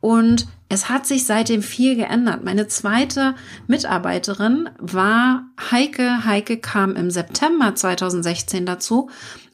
Und 0.00 0.46
es 0.68 0.88
hat 0.88 1.06
sich 1.06 1.24
seitdem 1.24 1.62
viel 1.62 1.96
geändert. 1.96 2.44
Meine 2.44 2.66
zweite 2.68 3.34
Mitarbeiterin 3.66 4.68
war 4.78 5.46
Heike. 5.70 6.24
Heike 6.24 6.58
kam 6.58 6.96
im 6.96 7.10
September 7.10 7.74
2016 7.74 8.66
dazu. 8.66 9.08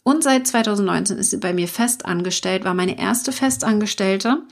Und 0.05 0.25
seit 0.25 0.47
2019 0.47 1.19
ist 1.19 1.31
sie 1.31 1.37
bei 1.37 1.53
mir 1.53 1.69
fest 1.69 2.07
angestellt, 2.07 2.65
war 2.65 2.75
meine 2.75 2.99
erste 2.99 3.31
Festangestellte. 3.31 4.43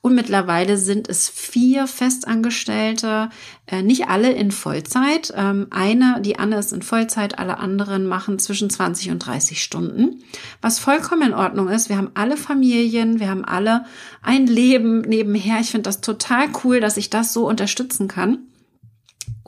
Und 0.00 0.14
mittlerweile 0.14 0.76
sind 0.76 1.08
es 1.08 1.28
vier 1.28 1.86
Festangestellte, 1.86 3.30
äh, 3.66 3.82
nicht 3.82 4.08
alle 4.08 4.32
in 4.32 4.52
Vollzeit. 4.52 5.32
Ähm, 5.36 5.66
eine, 5.70 6.20
die 6.22 6.38
Anne 6.38 6.58
ist 6.58 6.72
in 6.72 6.82
Vollzeit, 6.82 7.38
alle 7.38 7.58
anderen 7.58 8.06
machen 8.06 8.38
zwischen 8.38 8.70
20 8.70 9.10
und 9.10 9.18
30 9.18 9.62
Stunden. 9.62 10.22
Was 10.60 10.78
vollkommen 10.78 11.28
in 11.28 11.34
Ordnung 11.34 11.68
ist. 11.68 11.88
Wir 11.88 11.96
haben 11.96 12.12
alle 12.14 12.36
Familien, 12.36 13.20
wir 13.20 13.28
haben 13.28 13.44
alle 13.44 13.84
ein 14.22 14.46
Leben 14.46 15.00
nebenher. 15.02 15.60
Ich 15.60 15.70
finde 15.70 15.84
das 15.84 16.00
total 16.00 16.48
cool, 16.64 16.80
dass 16.80 16.96
ich 16.96 17.10
das 17.10 17.32
so 17.32 17.48
unterstützen 17.48 18.08
kann. 18.08 18.47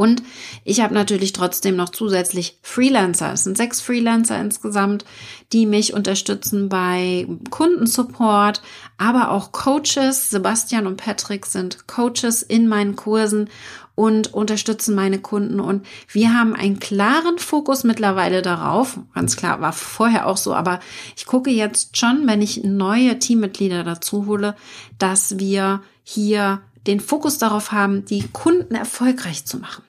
Und 0.01 0.23
ich 0.65 0.81
habe 0.81 0.95
natürlich 0.95 1.35
trotzdem 1.35 1.77
noch 1.77 1.91
zusätzlich 1.91 2.57
Freelancer. 2.63 3.35
Es 3.35 3.45
sind 3.45 3.59
sechs 3.59 3.83
Freelancer 3.83 4.41
insgesamt, 4.41 5.05
die 5.53 5.67
mich 5.67 5.93
unterstützen 5.93 6.71
bei 6.71 7.29
Kundensupport, 7.51 8.63
aber 8.97 9.31
auch 9.31 9.53
Coaches. 9.53 10.31
Sebastian 10.31 10.87
und 10.87 10.97
Patrick 10.97 11.45
sind 11.45 11.87
Coaches 11.87 12.41
in 12.43 12.67
meinen 12.67 12.97
Kursen 12.97 13.51
und 13.95 14.33
unterstützen 14.33 14.95
meine 14.95 15.19
Kunden. 15.19 15.61
Und 15.61 15.87
wir 16.11 16.33
haben 16.33 16.55
einen 16.55 16.81
klaren 16.81 17.39
Fokus 17.39 17.85
mittlerweile 17.85 18.41
darauf. 18.41 18.99
Ganz 19.15 19.37
klar, 19.37 19.61
war 19.61 19.75
vorher 19.75 20.27
auch 20.27 20.39
so, 20.39 20.55
aber 20.55 20.81
ich 21.15 21.27
gucke 21.27 21.51
jetzt 21.51 21.99
schon, 21.99 22.27
wenn 22.27 22.41
ich 22.41 22.65
neue 22.65 23.19
Teammitglieder 23.19 23.85
dazu 23.85 24.25
hole, 24.25 24.57
dass 24.97 25.39
wir 25.39 25.83
hier 26.05 26.63
den 26.87 27.01
Fokus 27.01 27.39
darauf 27.39 27.73
haben, 27.73 28.05
die 28.07 28.27
Kunden 28.33 28.75
erfolgreich 28.75 29.45
zu 29.45 29.59
machen. 29.59 29.83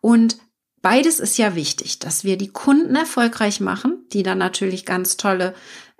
Und 0.00 0.38
beides 0.82 1.20
ist 1.20 1.38
ja 1.38 1.54
wichtig, 1.54 1.98
dass 1.98 2.24
wir 2.24 2.36
die 2.36 2.48
Kunden 2.48 2.94
erfolgreich 2.94 3.60
machen, 3.60 4.06
die 4.12 4.22
dann 4.22 4.38
natürlich 4.38 4.86
ganz 4.86 5.16
tolle 5.16 5.54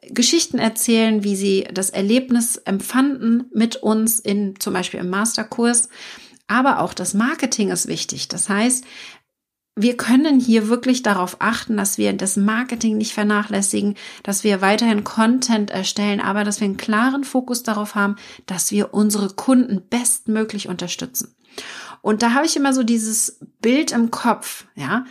Geschichten 0.09 0.59
erzählen, 0.59 1.25
wie 1.25 1.37
sie 1.37 1.69
das 1.73 1.91
Erlebnis 1.91 2.57
empfanden 2.57 3.45
mit 3.53 3.77
uns 3.77 4.19
in 4.19 4.59
zum 4.59 4.73
Beispiel 4.73 5.01
im 5.01 5.11
Masterkurs. 5.11 5.89
Aber 6.47 6.81
auch 6.81 6.95
das 6.95 7.15
Marketing 7.15 7.71
ist 7.71 7.87
wichtig. 7.87 8.29
Das 8.29 8.49
heißt, 8.49 8.85
wir 9.77 9.97
können 9.97 10.41
hier 10.41 10.69
wirklich 10.69 11.03
darauf 11.03 11.37
achten, 11.39 11.77
dass 11.77 11.97
wir 11.97 12.13
das 12.13 12.37
Marketing 12.37 12.99
nicht 12.99 13.13
vernachlässigen, 13.13 13.95
dass 14.23 14.43
wir 14.43 14.61
weiterhin 14.61 15.05
Content 15.05 15.71
erstellen, 15.71 16.21
aber 16.21 16.45
dass 16.45 16.61
wir 16.61 16.67
einen 16.67 16.77
klaren 16.77 17.25
Fokus 17.25 17.63
darauf 17.63 17.95
haben, 17.95 18.17
dass 18.47 18.73
wir 18.73 18.93
unsere 18.93 19.31
Kunden 19.31 19.83
bestmöglich 19.89 20.69
unterstützen. 20.69 21.35
Und 22.03 22.23
da 22.23 22.33
habe 22.35 22.47
ich 22.47 22.57
immer 22.57 22.73
so 22.73 22.83
dieses 22.83 23.39
Bild 23.61 23.93
im 23.93 24.11
Kopf, 24.11 24.65
ja. 24.75 25.05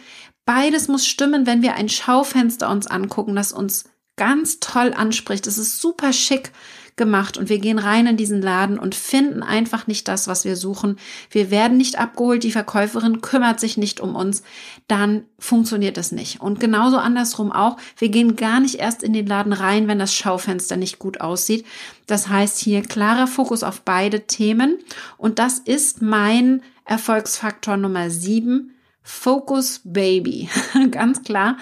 Beides 0.45 0.87
muss 0.87 1.05
stimmen, 1.05 1.45
wenn 1.45 1.61
wir 1.61 1.75
ein 1.75 1.89
Schaufenster 1.89 2.69
uns 2.69 2.87
angucken, 2.87 3.35
das 3.35 3.51
uns 3.51 3.85
ganz 4.15 4.59
toll 4.59 4.93
anspricht. 4.95 5.45
Es 5.45 5.59
ist 5.59 5.79
super 5.79 6.11
schick 6.11 6.51
gemacht 6.99 7.39
und 7.39 7.49
wir 7.49 7.57
gehen 7.57 7.79
rein 7.79 8.05
in 8.05 8.17
diesen 8.17 8.43
Laden 8.43 8.77
und 8.77 8.93
finden 8.93 9.41
einfach 9.41 9.87
nicht 9.87 10.07
das, 10.07 10.27
was 10.27 10.45
wir 10.45 10.55
suchen. 10.55 10.97
Wir 11.31 11.49
werden 11.49 11.77
nicht 11.77 11.97
abgeholt, 11.97 12.43
die 12.43 12.51
Verkäuferin 12.51 13.21
kümmert 13.21 13.59
sich 13.59 13.77
nicht 13.77 13.99
um 13.99 14.15
uns, 14.15 14.43
dann 14.87 15.23
funktioniert 15.39 15.97
es 15.97 16.11
nicht. 16.11 16.41
Und 16.41 16.59
genauso 16.59 16.97
andersrum 16.97 17.51
auch, 17.51 17.77
wir 17.97 18.09
gehen 18.09 18.35
gar 18.35 18.59
nicht 18.59 18.75
erst 18.75 19.01
in 19.01 19.13
den 19.13 19.25
Laden 19.25 19.53
rein, 19.53 19.87
wenn 19.87 19.97
das 19.97 20.13
Schaufenster 20.13 20.77
nicht 20.77 20.99
gut 20.99 21.21
aussieht. 21.21 21.65
Das 22.05 22.27
heißt 22.27 22.59
hier 22.59 22.83
klarer 22.83 23.25
Fokus 23.25 23.63
auf 23.63 23.81
beide 23.81 24.27
Themen 24.27 24.77
und 25.17 25.39
das 25.39 25.57
ist 25.57 26.03
mein 26.03 26.61
Erfolgsfaktor 26.85 27.77
Nummer 27.77 28.11
sieben. 28.11 28.75
Focus 29.01 29.81
Baby. 29.83 30.49
Ganz 30.91 31.23
klar. 31.23 31.57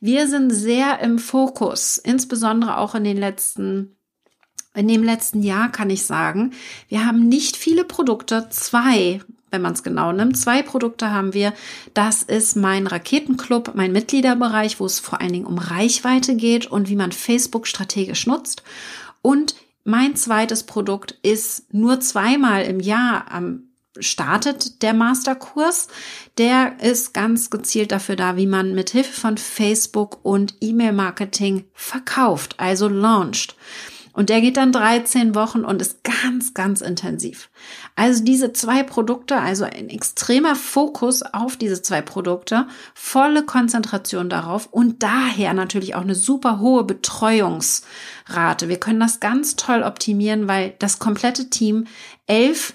Wir 0.00 0.26
sind 0.26 0.50
sehr 0.50 1.00
im 1.00 1.18
Fokus, 1.18 1.96
insbesondere 1.96 2.76
auch 2.76 2.94
in 2.94 3.04
den 3.04 3.16
letzten 3.16 3.96
in 4.74 4.88
dem 4.88 5.02
letzten 5.02 5.42
Jahr 5.42 5.70
kann 5.70 5.90
ich 5.90 6.06
sagen, 6.06 6.52
wir 6.88 7.06
haben 7.06 7.28
nicht 7.28 7.56
viele 7.56 7.84
Produkte, 7.84 8.48
zwei, 8.50 9.20
wenn 9.50 9.62
man 9.62 9.72
es 9.72 9.82
genau 9.82 10.12
nimmt, 10.12 10.38
zwei 10.38 10.62
Produkte 10.62 11.10
haben 11.10 11.34
wir. 11.34 11.52
Das 11.92 12.22
ist 12.22 12.56
mein 12.56 12.86
Raketenclub, 12.86 13.72
mein 13.74 13.92
Mitgliederbereich, 13.92 14.78
wo 14.78 14.86
es 14.86 15.00
vor 15.00 15.20
allen 15.20 15.32
Dingen 15.32 15.46
um 15.46 15.58
Reichweite 15.58 16.36
geht 16.36 16.66
und 16.66 16.88
wie 16.88 16.96
man 16.96 17.12
Facebook 17.12 17.66
strategisch 17.66 18.26
nutzt. 18.26 18.62
Und 19.22 19.56
mein 19.84 20.14
zweites 20.14 20.62
Produkt 20.62 21.18
ist 21.22 21.72
nur 21.74 22.00
zweimal 22.00 22.62
im 22.64 22.80
Jahr 22.80 23.30
am 23.30 23.64
startet 23.98 24.82
der 24.82 24.94
Masterkurs. 24.94 25.88
Der 26.38 26.80
ist 26.80 27.12
ganz 27.12 27.50
gezielt 27.50 27.92
dafür 27.92 28.16
da, 28.16 28.36
wie 28.36 28.46
man 28.46 28.74
mit 28.74 28.90
Hilfe 28.90 29.20
von 29.20 29.36
Facebook 29.36 30.20
und 30.22 30.54
E-Mail-Marketing 30.60 31.64
verkauft, 31.74 32.54
also 32.58 32.88
launcht. 32.88 33.56
Und 34.12 34.28
der 34.28 34.40
geht 34.40 34.56
dann 34.56 34.72
13 34.72 35.34
Wochen 35.34 35.64
und 35.64 35.80
ist 35.80 36.02
ganz, 36.04 36.54
ganz 36.54 36.80
intensiv. 36.80 37.50
Also 37.96 38.24
diese 38.24 38.52
zwei 38.52 38.82
Produkte, 38.82 39.36
also 39.36 39.64
ein 39.64 39.90
extremer 39.90 40.56
Fokus 40.56 41.22
auf 41.22 41.56
diese 41.56 41.82
zwei 41.82 42.00
Produkte, 42.00 42.66
volle 42.94 43.44
Konzentration 43.44 44.30
darauf 44.30 44.68
und 44.70 45.02
daher 45.02 45.52
natürlich 45.54 45.94
auch 45.94 46.00
eine 46.00 46.14
super 46.14 46.60
hohe 46.60 46.84
Betreuungsrate. 46.84 48.68
Wir 48.68 48.78
können 48.78 49.00
das 49.00 49.20
ganz 49.20 49.56
toll 49.56 49.82
optimieren, 49.82 50.48
weil 50.48 50.74
das 50.78 50.98
komplette 50.98 51.50
Team 51.50 51.86
elf 52.30 52.74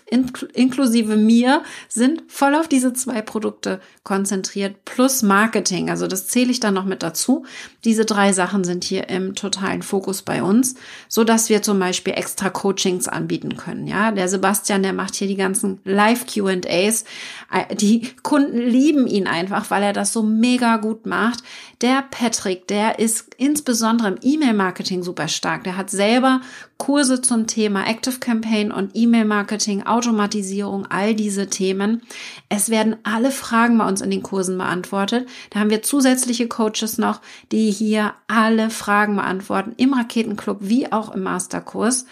inklusive 0.53 1.15
mir 1.15 1.63
sind 1.87 2.23
voll 2.27 2.55
auf 2.55 2.67
diese 2.67 2.91
zwei 2.91 3.21
Produkte 3.21 3.79
konzentriert 4.03 4.83
plus 4.83 5.21
Marketing. 5.21 5.89
Also 5.89 6.07
das 6.07 6.27
zähle 6.27 6.51
ich 6.51 6.59
dann 6.59 6.73
noch 6.73 6.83
mit 6.83 7.01
dazu. 7.01 7.45
Diese 7.85 8.03
drei 8.03 8.33
Sachen 8.33 8.65
sind 8.65 8.83
hier 8.83 9.07
im 9.07 9.33
totalen 9.33 9.81
Fokus 9.81 10.23
bei 10.23 10.43
uns, 10.43 10.75
so 11.07 11.23
dass 11.23 11.47
wir 11.47 11.61
zum 11.61 11.79
Beispiel 11.79 12.15
extra 12.15 12.49
Coachings 12.49 13.07
anbieten 13.07 13.55
können. 13.55 13.87
Ja, 13.87 14.11
der 14.11 14.27
Sebastian, 14.27 14.83
der 14.83 14.91
macht 14.91 15.04
macht 15.05 15.13
hier 15.13 15.27
die 15.27 15.35
ganzen 15.35 15.79
Live-QAs. 15.83 17.05
Äh, 17.51 17.75
die 17.75 18.09
Kunden 18.23 18.57
lieben 18.57 19.05
ihn 19.05 19.27
einfach, 19.27 19.69
weil 19.69 19.83
er 19.83 19.93
das 19.93 20.11
so 20.11 20.23
mega 20.23 20.77
gut 20.77 21.05
macht. 21.05 21.43
Der 21.81 22.03
Patrick, 22.09 22.67
der 22.67 22.97
ist 22.97 23.35
insbesondere 23.37 24.07
im 24.07 24.17
E-Mail-Marketing 24.19 25.03
super 25.03 25.27
stark. 25.27 25.63
Der 25.63 25.77
hat 25.77 25.91
selber 25.91 26.41
Kurse 26.77 27.21
zum 27.21 27.45
Thema 27.45 27.87
Active 27.87 28.17
Campaign 28.17 28.71
und 28.71 28.95
E-Mail-Marketing, 28.95 29.83
Automatisierung, 29.83 30.87
all 30.87 31.13
diese 31.13 31.51
Themen. 31.51 32.01
Es 32.49 32.71
werden 32.71 32.95
alle 33.03 33.29
Fragen 33.29 33.77
bei 33.77 33.87
uns 33.87 34.01
in 34.01 34.09
den 34.09 34.23
Kursen 34.23 34.57
beantwortet. 34.57 35.27
Da 35.51 35.59
haben 35.59 35.69
wir 35.69 35.83
zusätzliche 35.83 36.47
Coaches 36.47 36.97
noch, 36.97 37.21
die 37.51 37.69
hier 37.69 38.15
alle 38.27 38.71
Fragen 38.71 39.17
beantworten 39.17 39.73
im 39.77 39.93
Raketenclub 39.93 40.57
wie 40.61 40.91
auch 40.91 41.13
im 41.13 41.21
Masterkurs. 41.21 42.07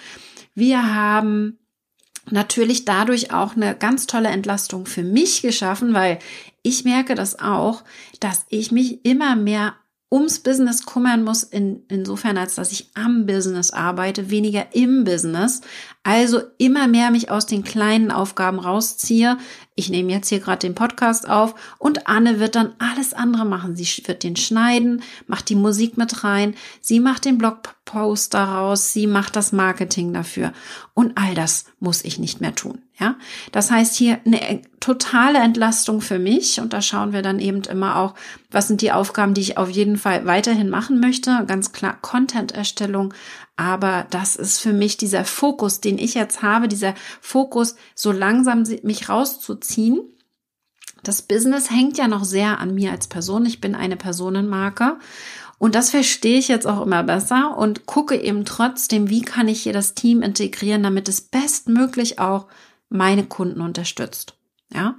Wir 0.53 0.93
haben 0.93 1.57
natürlich 2.29 2.85
dadurch 2.85 3.31
auch 3.31 3.55
eine 3.55 3.75
ganz 3.75 4.07
tolle 4.07 4.29
Entlastung 4.29 4.85
für 4.85 5.03
mich 5.03 5.41
geschaffen, 5.41 5.93
weil 5.93 6.19
ich 6.61 6.85
merke 6.85 7.15
das 7.15 7.39
auch, 7.39 7.83
dass 8.19 8.45
ich 8.49 8.71
mich 8.71 9.05
immer 9.05 9.35
mehr 9.35 9.75
ums 10.11 10.39
Business 10.39 10.85
kümmern 10.85 11.23
muss, 11.23 11.41
in, 11.43 11.83
insofern 11.89 12.37
als 12.37 12.55
dass 12.55 12.71
ich 12.71 12.91
am 12.93 13.25
Business 13.25 13.71
arbeite, 13.71 14.29
weniger 14.29 14.67
im 14.73 15.03
Business. 15.03 15.61
Also 16.05 16.41
immer 16.57 16.89
mehr 16.89 17.11
mich 17.11 17.31
aus 17.31 17.45
den 17.45 17.63
kleinen 17.63 18.11
Aufgaben 18.11 18.59
rausziehe. 18.59 19.37
Ich 19.75 19.89
nehme 19.89 20.11
jetzt 20.11 20.27
hier 20.27 20.41
gerade 20.41 20.59
den 20.59 20.75
Podcast 20.75 21.27
auf 21.27 21.55
und 21.79 22.07
Anne 22.07 22.41
wird 22.41 22.55
dann 22.55 22.73
alles 22.77 23.13
andere 23.13 23.45
machen. 23.45 23.77
Sie 23.77 23.87
wird 24.05 24.23
den 24.23 24.35
schneiden, 24.35 25.01
macht 25.27 25.47
die 25.47 25.55
Musik 25.55 25.97
mit 25.97 26.25
rein, 26.25 26.55
sie 26.81 26.99
macht 26.99 27.23
den 27.23 27.37
Blogpost 27.37 28.33
daraus, 28.33 28.91
sie 28.91 29.07
macht 29.07 29.37
das 29.37 29.53
Marketing 29.53 30.13
dafür. 30.13 30.51
Und 30.93 31.17
all 31.17 31.35
das 31.35 31.65
muss 31.79 32.03
ich 32.03 32.19
nicht 32.19 32.41
mehr 32.41 32.53
tun. 32.53 32.79
Ja, 32.99 33.15
das 33.51 33.71
heißt 33.71 33.95
hier 33.95 34.19
eine 34.25 34.61
totale 34.79 35.39
Entlastung 35.39 35.99
für 35.99 36.19
mich 36.19 36.59
und 36.59 36.73
da 36.73 36.81
schauen 36.81 37.11
wir 37.11 37.23
dann 37.23 37.39
eben 37.39 37.63
immer 37.63 37.95
auch, 37.95 38.13
was 38.51 38.67
sind 38.67 38.81
die 38.81 38.91
Aufgaben, 38.91 39.33
die 39.33 39.41
ich 39.41 39.57
auf 39.57 39.69
jeden 39.69 39.97
Fall 39.97 40.25
weiterhin 40.25 40.69
machen 40.69 40.99
möchte. 40.99 41.43
Ganz 41.47 41.71
klar 41.71 41.97
Content-Erstellung, 42.01 43.13
aber 43.55 44.07
das 44.09 44.35
ist 44.35 44.59
für 44.59 44.73
mich 44.73 44.97
dieser 44.97 45.25
Fokus, 45.25 45.79
den 45.79 45.97
ich 45.97 46.13
jetzt 46.15 46.41
habe, 46.41 46.67
dieser 46.67 46.95
Fokus, 47.21 47.75
so 47.95 48.11
langsam 48.11 48.63
mich 48.83 49.09
rauszuziehen. 49.09 50.01
Das 51.03 51.21
Business 51.21 51.69
hängt 51.69 51.97
ja 51.97 52.07
noch 52.07 52.23
sehr 52.23 52.59
an 52.59 52.73
mir 52.73 52.91
als 52.91 53.07
Person. 53.07 53.45
Ich 53.45 53.61
bin 53.61 53.75
eine 53.75 53.97
Personenmarke 53.97 54.97
und 55.63 55.75
das 55.75 55.91
verstehe 55.91 56.39
ich 56.39 56.47
jetzt 56.47 56.67
auch 56.67 56.81
immer 56.81 57.03
besser 57.03 57.57
und 57.57 57.85
gucke 57.85 58.19
eben 58.19 58.43
trotzdem, 58.43 59.09
wie 59.09 59.21
kann 59.21 59.47
ich 59.47 59.63
hier 59.63 59.73
das 59.73 59.93
Team 59.93 60.21
integrieren, 60.21 60.83
damit 60.83 61.07
es 61.07 61.21
bestmöglich 61.21 62.19
auch 62.19 62.47
meine 62.89 63.25
Kunden 63.25 63.61
unterstützt. 63.61 64.35
Ja. 64.73 64.97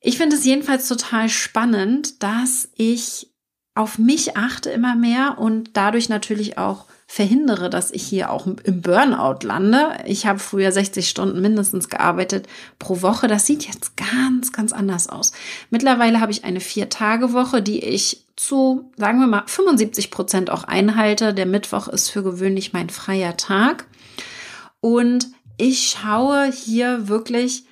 Ich 0.00 0.18
finde 0.18 0.36
es 0.36 0.44
jedenfalls 0.44 0.86
total 0.86 1.28
spannend, 1.28 2.22
dass 2.22 2.68
ich 2.74 3.32
auf 3.74 3.98
mich 3.98 4.36
achte 4.36 4.70
immer 4.70 4.94
mehr 4.96 5.38
und 5.38 5.70
dadurch 5.76 6.08
natürlich 6.08 6.58
auch 6.58 6.84
verhindere, 7.10 7.70
dass 7.70 7.90
ich 7.90 8.02
hier 8.02 8.30
auch 8.30 8.46
im 8.46 8.82
Burnout 8.82 9.38
lande. 9.42 9.96
Ich 10.04 10.26
habe 10.26 10.38
früher 10.38 10.70
60 10.70 11.08
Stunden 11.08 11.40
mindestens 11.40 11.88
gearbeitet 11.88 12.46
pro 12.78 13.00
Woche. 13.00 13.28
Das 13.28 13.46
sieht 13.46 13.66
jetzt 13.66 13.96
ganz, 13.96 14.52
ganz 14.52 14.72
anders 14.74 15.08
aus. 15.08 15.32
Mittlerweile 15.70 16.20
habe 16.20 16.32
ich 16.32 16.44
eine 16.44 16.60
Vier-Tage-Woche, 16.60 17.62
die 17.62 17.82
ich 17.82 18.26
zu, 18.36 18.92
sagen 18.98 19.20
wir 19.20 19.26
mal, 19.26 19.44
75 19.46 20.10
Prozent 20.10 20.50
auch 20.50 20.64
einhalte. 20.64 21.32
Der 21.32 21.46
Mittwoch 21.46 21.88
ist 21.88 22.10
für 22.10 22.22
gewöhnlich 22.22 22.74
mein 22.74 22.90
freier 22.90 23.38
Tag. 23.38 23.86
Und 24.80 25.28
ich 25.56 25.88
schaue 25.88 26.52
hier 26.52 27.08
wirklich, 27.08 27.64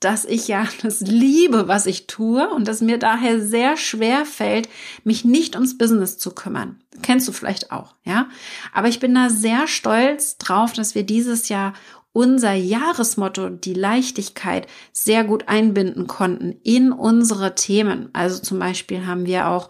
dass 0.00 0.24
ich 0.24 0.48
ja 0.48 0.66
das 0.82 1.00
liebe, 1.00 1.68
was 1.68 1.86
ich 1.86 2.06
tue 2.06 2.48
und 2.50 2.66
dass 2.66 2.80
mir 2.80 2.98
daher 2.98 3.40
sehr 3.40 3.76
schwer 3.76 4.24
fällt, 4.26 4.68
mich 5.04 5.24
nicht 5.24 5.54
ums 5.54 5.78
Business 5.78 6.18
zu 6.18 6.32
kümmern. 6.32 6.80
Kennst 7.02 7.28
du 7.28 7.32
vielleicht 7.32 7.70
auch, 7.70 7.94
ja? 8.04 8.28
Aber 8.74 8.88
ich 8.88 9.00
bin 9.00 9.14
da 9.14 9.30
sehr 9.30 9.68
stolz 9.68 10.36
drauf, 10.38 10.72
dass 10.72 10.94
wir 10.94 11.04
dieses 11.04 11.48
Jahr 11.48 11.72
unser 12.12 12.54
Jahresmotto, 12.54 13.50
die 13.50 13.74
Leichtigkeit, 13.74 14.66
sehr 14.92 15.22
gut 15.22 15.48
einbinden 15.48 16.08
konnten 16.08 16.56
in 16.64 16.90
unsere 16.90 17.54
Themen. 17.54 18.08
Also 18.12 18.42
zum 18.42 18.58
Beispiel 18.58 19.06
haben 19.06 19.26
wir 19.26 19.48
auch 19.48 19.68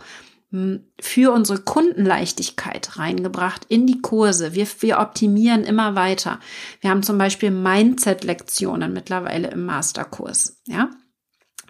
für 1.00 1.32
unsere 1.32 1.60
Kundenleichtigkeit 1.60 2.98
reingebracht 2.98 3.66
in 3.68 3.86
die 3.86 4.00
Kurse. 4.00 4.54
Wir, 4.54 4.66
wir 4.80 4.98
optimieren 4.98 5.62
immer 5.62 5.94
weiter. 5.94 6.40
Wir 6.80 6.90
haben 6.90 7.04
zum 7.04 7.18
Beispiel 7.18 7.52
Mindset-Lektionen 7.52 8.92
mittlerweile 8.92 9.48
im 9.48 9.64
Masterkurs. 9.64 10.60
Ja, 10.66 10.90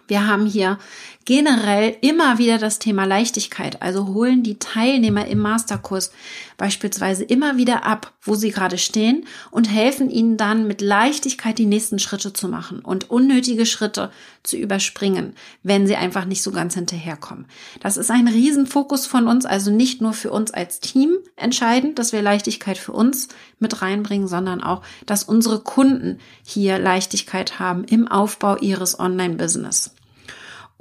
wir 0.07 0.27
haben 0.27 0.45
hier 0.45 0.79
generell 1.25 1.95
immer 2.01 2.37
wieder 2.37 2.57
das 2.57 2.79
Thema 2.79 3.05
Leichtigkeit, 3.05 3.81
also 3.81 4.07
holen 4.07 4.43
die 4.43 4.59
Teilnehmer 4.59 5.27
im 5.27 5.39
Masterkurs 5.39 6.11
beispielsweise 6.57 7.23
immer 7.23 7.57
wieder 7.57 7.85
ab, 7.85 8.13
wo 8.21 8.35
sie 8.35 8.51
gerade 8.51 8.77
stehen 8.77 9.25
und 9.51 9.69
helfen 9.69 10.09
ihnen 10.09 10.37
dann 10.37 10.67
mit 10.67 10.81
Leichtigkeit 10.81 11.57
die 11.57 11.65
nächsten 11.65 11.99
Schritte 11.99 12.33
zu 12.33 12.47
machen 12.47 12.79
und 12.79 13.09
unnötige 13.09 13.65
Schritte 13.65 14.11
zu 14.43 14.57
überspringen, 14.57 15.33
wenn 15.63 15.87
sie 15.87 15.95
einfach 15.95 16.25
nicht 16.25 16.41
so 16.41 16.51
ganz 16.51 16.73
hinterherkommen. 16.73 17.45
Das 17.79 17.97
ist 17.97 18.09
ein 18.09 18.27
Riesenfokus 18.27 19.05
von 19.05 19.27
uns, 19.27 19.45
also 19.45 19.71
nicht 19.71 20.01
nur 20.01 20.13
für 20.13 20.31
uns 20.31 20.51
als 20.51 20.79
Team 20.79 21.17
entscheidend, 21.35 21.99
dass 21.99 22.13
wir 22.13 22.21
Leichtigkeit 22.21 22.77
für 22.77 22.93
uns 22.93 23.27
mit 23.59 23.81
reinbringen, 23.81 24.27
sondern 24.27 24.61
auch, 24.61 24.81
dass 25.05 25.23
unsere 25.23 25.59
Kunden 25.59 26.19
hier 26.43 26.79
Leichtigkeit 26.79 27.59
haben 27.59 27.83
im 27.83 28.07
Aufbau 28.07 28.57
ihres 28.57 28.99
Online-Business. 28.99 29.93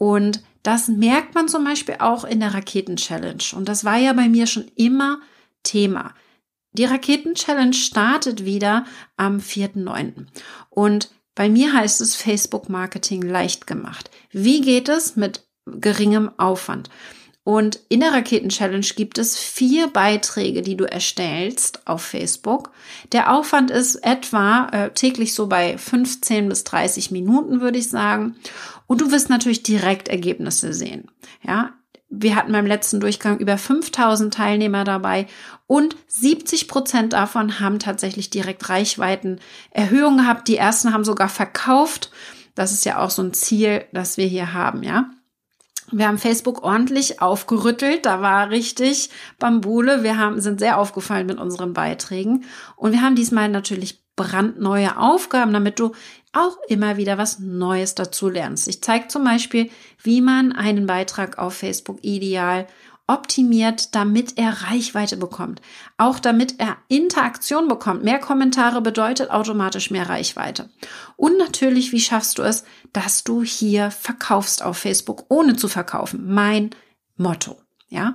Und 0.00 0.42
das 0.62 0.88
merkt 0.88 1.34
man 1.34 1.46
zum 1.46 1.62
Beispiel 1.62 1.96
auch 1.98 2.24
in 2.24 2.40
der 2.40 2.54
Raketen-Challenge. 2.54 3.44
Und 3.54 3.68
das 3.68 3.84
war 3.84 3.98
ja 3.98 4.14
bei 4.14 4.30
mir 4.30 4.46
schon 4.46 4.66
immer 4.74 5.20
Thema. 5.62 6.14
Die 6.72 6.86
Raketen-Challenge 6.86 7.74
startet 7.74 8.46
wieder 8.46 8.86
am 9.18 9.40
4.9. 9.40 10.26
Und 10.70 11.10
bei 11.34 11.50
mir 11.50 11.74
heißt 11.74 12.00
es 12.00 12.16
Facebook 12.16 12.70
Marketing 12.70 13.20
leicht 13.20 13.66
gemacht. 13.66 14.10
Wie 14.30 14.62
geht 14.62 14.88
es 14.88 15.16
mit 15.16 15.46
geringem 15.66 16.30
Aufwand? 16.38 16.88
Und 17.42 17.80
in 17.88 18.00
der 18.00 18.12
Raketen-Challenge 18.12 18.86
gibt 18.96 19.16
es 19.16 19.38
vier 19.38 19.86
Beiträge, 19.86 20.62
die 20.62 20.76
du 20.76 20.84
erstellst 20.84 21.86
auf 21.86 22.02
Facebook. 22.02 22.70
Der 23.12 23.32
Aufwand 23.32 23.70
ist 23.70 23.96
etwa 23.96 24.68
äh, 24.72 24.90
täglich 24.90 25.34
so 25.34 25.46
bei 25.46 25.78
15 25.78 26.48
bis 26.48 26.64
30 26.64 27.10
Minuten, 27.10 27.60
würde 27.60 27.78
ich 27.78 27.88
sagen. 27.88 28.36
Und 28.86 29.00
du 29.00 29.10
wirst 29.10 29.30
natürlich 29.30 29.62
direkt 29.62 30.08
Ergebnisse 30.08 30.74
sehen. 30.74 31.10
Ja, 31.42 31.72
wir 32.10 32.34
hatten 32.34 32.52
beim 32.52 32.66
letzten 32.66 33.00
Durchgang 33.00 33.38
über 33.38 33.56
5000 33.56 34.34
Teilnehmer 34.34 34.84
dabei 34.84 35.26
und 35.66 35.96
70 36.08 36.66
Prozent 36.66 37.12
davon 37.12 37.60
haben 37.60 37.78
tatsächlich 37.78 38.30
direkt 38.30 38.68
Reichweitenerhöhungen 38.68 40.18
gehabt. 40.18 40.48
Die 40.48 40.56
ersten 40.56 40.92
haben 40.92 41.04
sogar 41.04 41.28
verkauft. 41.28 42.10
Das 42.56 42.72
ist 42.72 42.84
ja 42.84 42.98
auch 42.98 43.10
so 43.10 43.22
ein 43.22 43.32
Ziel, 43.32 43.84
das 43.92 44.16
wir 44.16 44.26
hier 44.26 44.52
haben, 44.52 44.82
ja. 44.82 45.10
Wir 45.92 46.06
haben 46.06 46.18
Facebook 46.18 46.62
ordentlich 46.62 47.20
aufgerüttelt. 47.20 48.06
Da 48.06 48.22
war 48.22 48.50
richtig 48.50 49.10
Bambule. 49.38 50.02
Wir 50.02 50.18
haben, 50.18 50.40
sind 50.40 50.60
sehr 50.60 50.78
aufgefallen 50.78 51.26
mit 51.26 51.38
unseren 51.38 51.72
Beiträgen. 51.72 52.44
Und 52.76 52.92
wir 52.92 53.02
haben 53.02 53.16
diesmal 53.16 53.48
natürlich 53.48 54.00
brandneue 54.16 54.98
Aufgaben, 54.98 55.52
damit 55.52 55.78
du 55.78 55.92
auch 56.32 56.58
immer 56.68 56.96
wieder 56.96 57.18
was 57.18 57.38
Neues 57.38 57.94
dazu 57.94 58.28
lernst. 58.28 58.68
Ich 58.68 58.82
zeige 58.82 59.08
zum 59.08 59.24
Beispiel, 59.24 59.70
wie 60.02 60.20
man 60.20 60.52
einen 60.52 60.86
Beitrag 60.86 61.38
auf 61.38 61.54
Facebook 61.54 61.98
ideal 62.02 62.66
optimiert, 63.10 63.94
damit 63.96 64.38
er 64.38 64.62
Reichweite 64.70 65.16
bekommt. 65.16 65.60
Auch 65.96 66.20
damit 66.20 66.60
er 66.60 66.76
Interaktion 66.86 67.66
bekommt. 67.66 68.04
Mehr 68.04 68.20
Kommentare 68.20 68.80
bedeutet 68.80 69.30
automatisch 69.30 69.90
mehr 69.90 70.08
Reichweite. 70.08 70.70
Und 71.16 71.36
natürlich, 71.36 71.90
wie 71.90 72.00
schaffst 72.00 72.38
du 72.38 72.42
es, 72.42 72.62
dass 72.92 73.24
du 73.24 73.42
hier 73.42 73.90
verkaufst 73.90 74.62
auf 74.62 74.78
Facebook, 74.78 75.24
ohne 75.28 75.56
zu 75.56 75.66
verkaufen? 75.66 76.32
Mein 76.32 76.70
Motto. 77.16 77.60
Ja. 77.88 78.14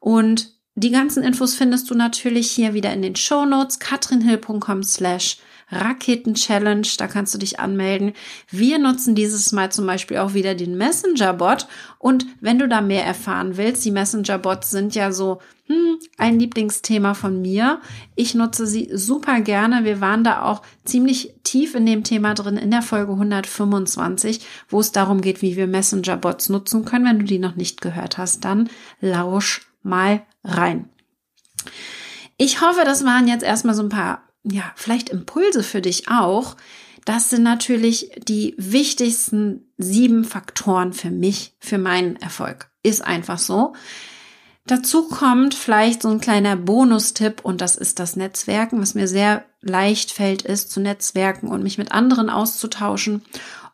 Und 0.00 0.52
die 0.74 0.90
ganzen 0.90 1.22
Infos 1.22 1.54
findest 1.54 1.88
du 1.88 1.94
natürlich 1.94 2.50
hier 2.50 2.74
wieder 2.74 2.92
in 2.92 3.02
den 3.02 3.14
Show 3.14 3.44
Notes 3.44 3.78
katrinhill.com 3.78 4.82
slash 4.82 5.38
Raketen-Challenge, 5.74 6.86
da 6.98 7.06
kannst 7.06 7.34
du 7.34 7.38
dich 7.38 7.60
anmelden. 7.60 8.12
Wir 8.50 8.78
nutzen 8.78 9.14
dieses 9.14 9.52
Mal 9.52 9.70
zum 9.72 9.86
Beispiel 9.86 10.18
auch 10.18 10.34
wieder 10.34 10.54
den 10.54 10.76
Messenger-Bot. 10.76 11.66
Und 11.98 12.26
wenn 12.40 12.58
du 12.58 12.68
da 12.68 12.80
mehr 12.80 13.04
erfahren 13.04 13.56
willst, 13.56 13.84
die 13.84 13.90
Messenger-Bots 13.90 14.70
sind 14.70 14.94
ja 14.94 15.12
so 15.12 15.40
hm, 15.66 15.98
ein 16.18 16.38
Lieblingsthema 16.38 17.14
von 17.14 17.40
mir. 17.40 17.80
Ich 18.14 18.34
nutze 18.34 18.66
sie 18.66 18.90
super 18.92 19.40
gerne. 19.40 19.84
Wir 19.84 20.00
waren 20.00 20.22
da 20.22 20.42
auch 20.42 20.62
ziemlich 20.84 21.34
tief 21.42 21.74
in 21.74 21.86
dem 21.86 22.04
Thema 22.04 22.34
drin 22.34 22.56
in 22.56 22.70
der 22.70 22.82
Folge 22.82 23.12
125, 23.12 24.46
wo 24.68 24.80
es 24.80 24.92
darum 24.92 25.20
geht, 25.20 25.40
wie 25.40 25.56
wir 25.56 25.66
Messenger-Bots 25.66 26.50
nutzen 26.50 26.84
können. 26.84 27.06
Wenn 27.06 27.18
du 27.18 27.24
die 27.24 27.38
noch 27.38 27.56
nicht 27.56 27.80
gehört 27.80 28.18
hast, 28.18 28.44
dann 28.44 28.68
lausch 29.00 29.62
mal 29.82 30.22
rein. 30.42 30.90
Ich 32.36 32.60
hoffe, 32.60 32.82
das 32.84 33.04
waren 33.04 33.28
jetzt 33.28 33.44
erstmal 33.44 33.74
so 33.74 33.82
ein 33.82 33.88
paar 33.88 34.22
ja, 34.44 34.72
vielleicht 34.76 35.08
Impulse 35.08 35.62
für 35.62 35.80
dich 35.80 36.08
auch, 36.08 36.56
Das 37.04 37.28
sind 37.28 37.42
natürlich 37.42 38.10
die 38.26 38.54
wichtigsten 38.56 39.70
sieben 39.76 40.24
Faktoren 40.24 40.92
für 40.92 41.10
mich, 41.10 41.54
für 41.58 41.78
meinen 41.78 42.16
Erfolg. 42.16 42.70
Ist 42.82 43.04
einfach 43.04 43.38
so. 43.38 43.74
Dazu 44.66 45.08
kommt 45.08 45.54
vielleicht 45.54 46.00
so 46.00 46.08
ein 46.08 46.20
kleiner 46.20 46.56
Bonustipp 46.56 47.42
und 47.42 47.60
das 47.60 47.76
ist 47.76 47.98
das 47.98 48.16
Netzwerken, 48.16 48.80
was 48.80 48.94
mir 48.94 49.06
sehr 49.06 49.44
leicht 49.60 50.10
fällt, 50.10 50.42
ist 50.42 50.70
zu 50.70 50.80
netzwerken 50.80 51.48
und 51.48 51.62
mich 51.62 51.76
mit 51.76 51.92
anderen 51.92 52.30
auszutauschen, 52.30 53.20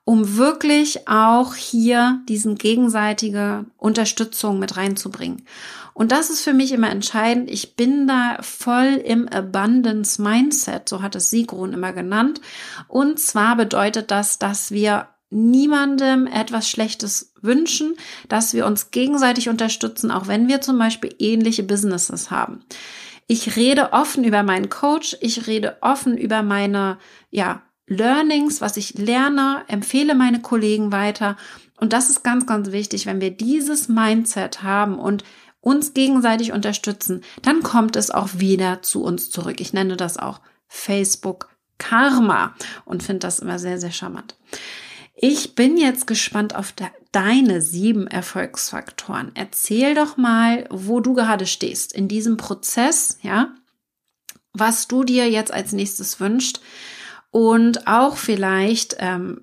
um 0.05 0.37
wirklich 0.37 1.07
auch 1.07 1.55
hier 1.55 2.21
diesen 2.29 2.57
gegenseitige 2.57 3.67
Unterstützung 3.77 4.59
mit 4.59 4.77
reinzubringen. 4.77 5.45
Und 5.95 6.13
das 6.13 6.31
ist 6.31 6.43
für 6.43 6.53
mich 6.53 6.73
immer 6.73 6.91
entscheidend. 6.91 7.51
Ich 7.51 7.77
bin 7.77 8.07
da 8.07 8.39
voll 8.41 9.01
im 9.05 9.29
Abundance 9.29 10.21
Mindset, 10.23 10.89
so 10.89 11.03
hat 11.03 11.15
es 11.15 11.31
Sigrun 11.31 11.73
immer 11.73 11.93
genannt. 11.93 12.41
Und 12.89 13.19
zwar 13.19 13.57
bedeutet 13.57 14.11
das, 14.11 14.39
dass 14.39 14.71
wir 14.71 15.09
niemandem 15.31 16.27
etwas 16.27 16.69
Schlechtes 16.69 17.33
wünschen, 17.41 17.95
dass 18.29 18.53
wir 18.53 18.67
uns 18.67 18.91
gegenseitig 18.91 19.49
unterstützen, 19.49 20.11
auch 20.11 20.27
wenn 20.27 20.49
wir 20.49 20.61
zum 20.61 20.79
Beispiel 20.79 21.15
ähnliche 21.19 21.63
Businesses 21.63 22.31
haben. 22.31 22.65
Ich 23.29 23.55
rede 23.55 23.93
offen 23.93 24.25
über 24.25 24.43
meinen 24.43 24.71
Coach, 24.71 25.17
ich 25.21 25.47
rede 25.47 25.77
offen 25.83 26.19
über 26.19 26.43
meine, 26.43 26.99
ja, 27.31 27.63
Learnings, 27.87 28.61
was 28.61 28.77
ich 28.77 28.95
lerne, 28.95 29.63
empfehle 29.69 30.15
meine 30.15 30.41
Kollegen 30.41 30.93
weiter. 30.93 31.37
Und 31.79 31.93
das 31.93 32.11
ist 32.11 32.23
ganz, 32.23 32.47
ganz 32.47 32.73
wichtig, 32.73 33.07
wenn 33.07 33.21
wir 33.21 33.31
dieses 33.31 33.89
Mindset 33.89 34.63
haben 34.63 34.99
und 34.99 35.25
uns 35.61 35.95
gegenseitig 35.95 36.53
unterstützen, 36.53 37.23
dann 37.43 37.63
kommt 37.63 37.97
es 37.97 38.11
auch 38.11 38.29
wieder 38.35 38.83
zu 38.83 39.03
uns 39.03 39.31
zurück. 39.31 39.61
Ich 39.61 39.73
nenne 39.73 39.97
das 39.97 40.17
auch 40.17 40.41
Facebook 40.69 41.49
Karma 41.79 42.55
und 42.85 43.03
finde 43.03 43.21
das 43.21 43.39
immer 43.41 43.59
sehr, 43.59 43.79
sehr 43.79 43.93
charmant. 43.93 44.37
Ich 45.15 45.55
bin 45.55 45.77
jetzt 45.77 46.07
gespannt 46.07 46.55
auf 46.55 46.73
de 46.73 46.87
deine 47.13 47.61
sieben 47.61 48.07
Erfolgsfaktoren. 48.07 49.33
Erzähl 49.35 49.97
doch 49.97 50.17
mal, 50.17 50.67
wo 50.71 51.01
du 51.01 51.15
gerade 51.15 51.45
stehst 51.45 51.93
in 51.93 52.07
diesem 52.07 52.37
Prozess, 52.37 53.19
ja, 53.23 53.53
was 54.53 54.87
du 54.87 55.03
dir 55.03 55.29
jetzt 55.29 55.53
als 55.53 55.73
nächstes 55.73 56.21
wünscht 56.21 56.61
und 57.31 57.87
auch 57.87 58.17
vielleicht 58.17 58.97
ähm, 58.99 59.41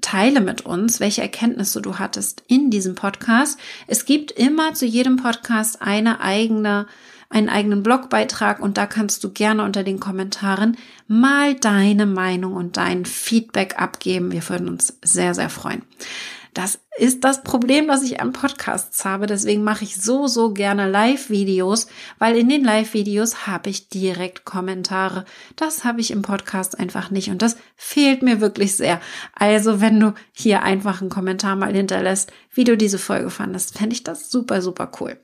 teile 0.00 0.40
mit 0.40 0.62
uns, 0.62 1.00
welche 1.00 1.22
Erkenntnisse 1.22 1.80
du 1.80 1.98
hattest 1.98 2.42
in 2.48 2.70
diesem 2.70 2.94
Podcast. 2.94 3.58
Es 3.86 4.04
gibt 4.04 4.30
immer 4.30 4.74
zu 4.74 4.84
jedem 4.84 5.16
Podcast 5.16 5.80
eine 5.80 6.20
eigene 6.20 6.86
einen 7.30 7.48
eigenen 7.48 7.82
Blogbeitrag 7.82 8.60
und 8.60 8.76
da 8.76 8.86
kannst 8.86 9.24
du 9.24 9.32
gerne 9.32 9.64
unter 9.64 9.82
den 9.82 9.98
Kommentaren 9.98 10.76
mal 11.08 11.54
deine 11.54 12.06
Meinung 12.06 12.52
und 12.52 12.76
dein 12.76 13.04
Feedback 13.06 13.80
abgeben. 13.80 14.30
Wir 14.30 14.48
würden 14.48 14.68
uns 14.68 14.98
sehr, 15.02 15.34
sehr 15.34 15.50
freuen. 15.50 15.82
Das 16.54 16.78
ist 16.96 17.24
das 17.24 17.42
Problem, 17.42 17.88
was 17.88 18.04
ich 18.04 18.20
an 18.20 18.32
Podcasts 18.32 19.04
habe. 19.04 19.26
Deswegen 19.26 19.64
mache 19.64 19.82
ich 19.82 19.96
so, 19.96 20.28
so 20.28 20.52
gerne 20.52 20.88
Live-Videos, 20.88 21.88
weil 22.20 22.36
in 22.36 22.48
den 22.48 22.62
Live-Videos 22.62 23.48
habe 23.48 23.70
ich 23.70 23.88
direkt 23.88 24.44
Kommentare. 24.44 25.24
Das 25.56 25.82
habe 25.82 26.00
ich 26.00 26.12
im 26.12 26.22
Podcast 26.22 26.78
einfach 26.78 27.10
nicht 27.10 27.28
und 27.30 27.42
das 27.42 27.56
fehlt 27.74 28.22
mir 28.22 28.40
wirklich 28.40 28.76
sehr. 28.76 29.00
Also 29.34 29.80
wenn 29.80 29.98
du 29.98 30.14
hier 30.32 30.62
einfach 30.62 31.00
einen 31.00 31.10
Kommentar 31.10 31.56
mal 31.56 31.74
hinterlässt, 31.74 32.32
wie 32.52 32.64
du 32.64 32.76
diese 32.76 32.98
Folge 32.98 33.30
fandest, 33.30 33.76
fände 33.76 33.94
ich 33.94 34.04
das 34.04 34.30
super, 34.30 34.62
super 34.62 34.92
cool. 35.00 35.18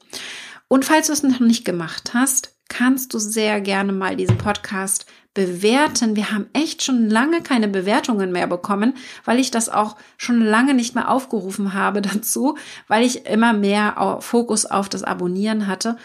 Und 0.66 0.84
falls 0.84 1.06
du 1.06 1.12
es 1.12 1.22
noch 1.22 1.38
nicht 1.38 1.64
gemacht 1.64 2.10
hast, 2.12 2.56
kannst 2.68 3.14
du 3.14 3.18
sehr 3.18 3.60
gerne 3.60 3.92
mal 3.92 4.16
diesen 4.16 4.38
Podcast 4.38 5.06
bewerten. 5.34 6.16
Wir 6.16 6.32
haben 6.32 6.46
echt 6.52 6.82
schon 6.82 7.08
lange 7.08 7.42
keine 7.42 7.68
Bewertungen 7.68 8.32
mehr 8.32 8.46
bekommen, 8.46 8.94
weil 9.24 9.38
ich 9.38 9.50
das 9.50 9.68
auch 9.68 9.96
schon 10.16 10.40
lange 10.40 10.74
nicht 10.74 10.94
mehr 10.94 11.10
aufgerufen 11.10 11.74
habe 11.74 12.02
dazu, 12.02 12.56
weil 12.88 13.04
ich 13.04 13.26
immer 13.26 13.52
mehr 13.52 14.18
Fokus 14.20 14.66
auf 14.66 14.88
das 14.88 15.02
Abonnieren 15.02 15.66
hatte. 15.66 15.96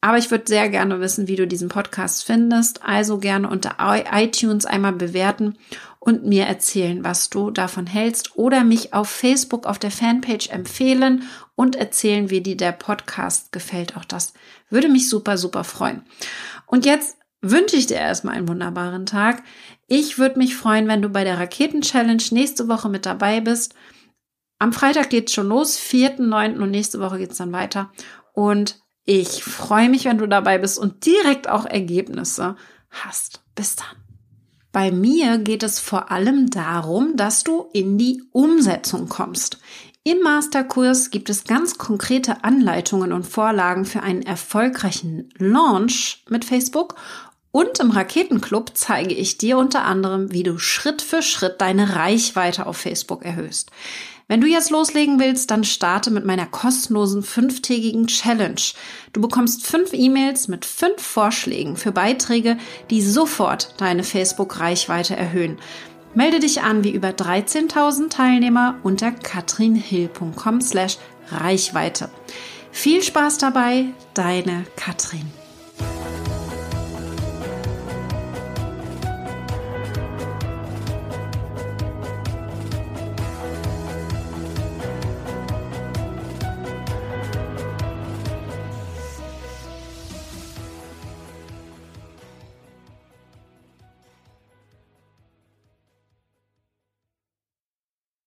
Aber 0.00 0.18
ich 0.18 0.30
würde 0.30 0.44
sehr 0.46 0.68
gerne 0.68 1.00
wissen, 1.00 1.28
wie 1.28 1.36
du 1.36 1.46
diesen 1.46 1.70
Podcast 1.70 2.24
findest. 2.26 2.84
Also 2.84 3.16
gerne 3.16 3.48
unter 3.48 3.76
iTunes 3.80 4.66
einmal 4.66 4.92
bewerten 4.92 5.56
und 5.98 6.26
mir 6.26 6.44
erzählen, 6.44 7.02
was 7.02 7.30
du 7.30 7.50
davon 7.50 7.86
hältst 7.86 8.36
oder 8.36 8.64
mich 8.64 8.92
auf 8.92 9.08
Facebook 9.08 9.64
auf 9.64 9.78
der 9.78 9.90
Fanpage 9.90 10.50
empfehlen 10.50 11.22
und 11.54 11.76
erzählen, 11.76 12.28
wie 12.28 12.42
dir 12.42 12.58
der 12.58 12.72
Podcast 12.72 13.50
gefällt. 13.52 13.96
Auch 13.96 14.04
das 14.04 14.34
würde 14.68 14.90
mich 14.90 15.08
super, 15.08 15.38
super 15.38 15.64
freuen. 15.64 16.02
Und 16.66 16.84
jetzt 16.84 17.16
wünsche 17.50 17.76
ich 17.76 17.86
dir 17.86 17.96
erstmal 17.96 18.36
einen 18.36 18.48
wunderbaren 18.48 19.06
Tag. 19.06 19.42
Ich 19.86 20.18
würde 20.18 20.38
mich 20.38 20.56
freuen, 20.56 20.88
wenn 20.88 21.02
du 21.02 21.08
bei 21.08 21.24
der 21.24 21.38
Raketen-Challenge 21.38 22.22
nächste 22.30 22.68
Woche 22.68 22.88
mit 22.88 23.06
dabei 23.06 23.40
bist. 23.40 23.74
Am 24.58 24.72
Freitag 24.72 25.10
geht's 25.10 25.32
schon 25.32 25.48
los, 25.48 25.78
4.9. 25.78 26.58
und 26.60 26.70
nächste 26.70 27.00
Woche 27.00 27.18
geht's 27.18 27.36
dann 27.36 27.52
weiter. 27.52 27.90
Und 28.32 28.80
ich 29.04 29.44
freue 29.44 29.90
mich, 29.90 30.06
wenn 30.06 30.18
du 30.18 30.26
dabei 30.26 30.58
bist 30.58 30.78
und 30.78 31.04
direkt 31.04 31.48
auch 31.48 31.66
Ergebnisse 31.66 32.56
hast. 32.90 33.42
Bis 33.54 33.76
dann. 33.76 33.86
Bei 34.72 34.90
mir 34.90 35.38
geht 35.38 35.62
es 35.62 35.78
vor 35.78 36.10
allem 36.10 36.50
darum, 36.50 37.16
dass 37.16 37.44
du 37.44 37.68
in 37.72 37.98
die 37.98 38.22
Umsetzung 38.32 39.08
kommst. 39.08 39.58
Im 40.02 40.20
Masterkurs 40.20 41.10
gibt 41.10 41.30
es 41.30 41.44
ganz 41.44 41.78
konkrete 41.78 42.44
Anleitungen 42.44 43.12
und 43.12 43.26
Vorlagen 43.26 43.84
für 43.84 44.02
einen 44.02 44.22
erfolgreichen 44.22 45.30
Launch 45.38 46.24
mit 46.28 46.44
Facebook 46.44 46.96
und 47.54 47.78
im 47.78 47.92
Raketenclub 47.92 48.72
zeige 48.74 49.14
ich 49.14 49.38
dir 49.38 49.58
unter 49.58 49.84
anderem, 49.84 50.32
wie 50.32 50.42
du 50.42 50.58
Schritt 50.58 51.00
für 51.00 51.22
Schritt 51.22 51.60
deine 51.60 51.94
Reichweite 51.94 52.66
auf 52.66 52.78
Facebook 52.78 53.24
erhöhst. 53.24 53.70
Wenn 54.26 54.40
du 54.40 54.48
jetzt 54.48 54.70
loslegen 54.70 55.20
willst, 55.20 55.52
dann 55.52 55.62
starte 55.62 56.10
mit 56.10 56.24
meiner 56.24 56.46
kostenlosen 56.46 57.22
fünftägigen 57.22 58.08
Challenge. 58.08 58.60
Du 59.12 59.20
bekommst 59.20 59.64
fünf 59.64 59.92
E-Mails 59.92 60.48
mit 60.48 60.64
fünf 60.64 61.00
Vorschlägen 61.00 61.76
für 61.76 61.92
Beiträge, 61.92 62.56
die 62.90 63.02
sofort 63.02 63.80
deine 63.80 64.02
Facebook-Reichweite 64.02 65.14
erhöhen. 65.14 65.58
Melde 66.12 66.40
dich 66.40 66.62
an 66.62 66.82
wie 66.82 66.90
über 66.90 67.10
13.000 67.10 68.08
Teilnehmer 68.08 68.80
unter 68.82 69.12
katrinhill.com 69.12 70.60
slash 70.60 70.98
Reichweite. 71.30 72.10
Viel 72.72 73.00
Spaß 73.00 73.38
dabei, 73.38 73.86
deine 74.14 74.64
Katrin. 74.74 75.43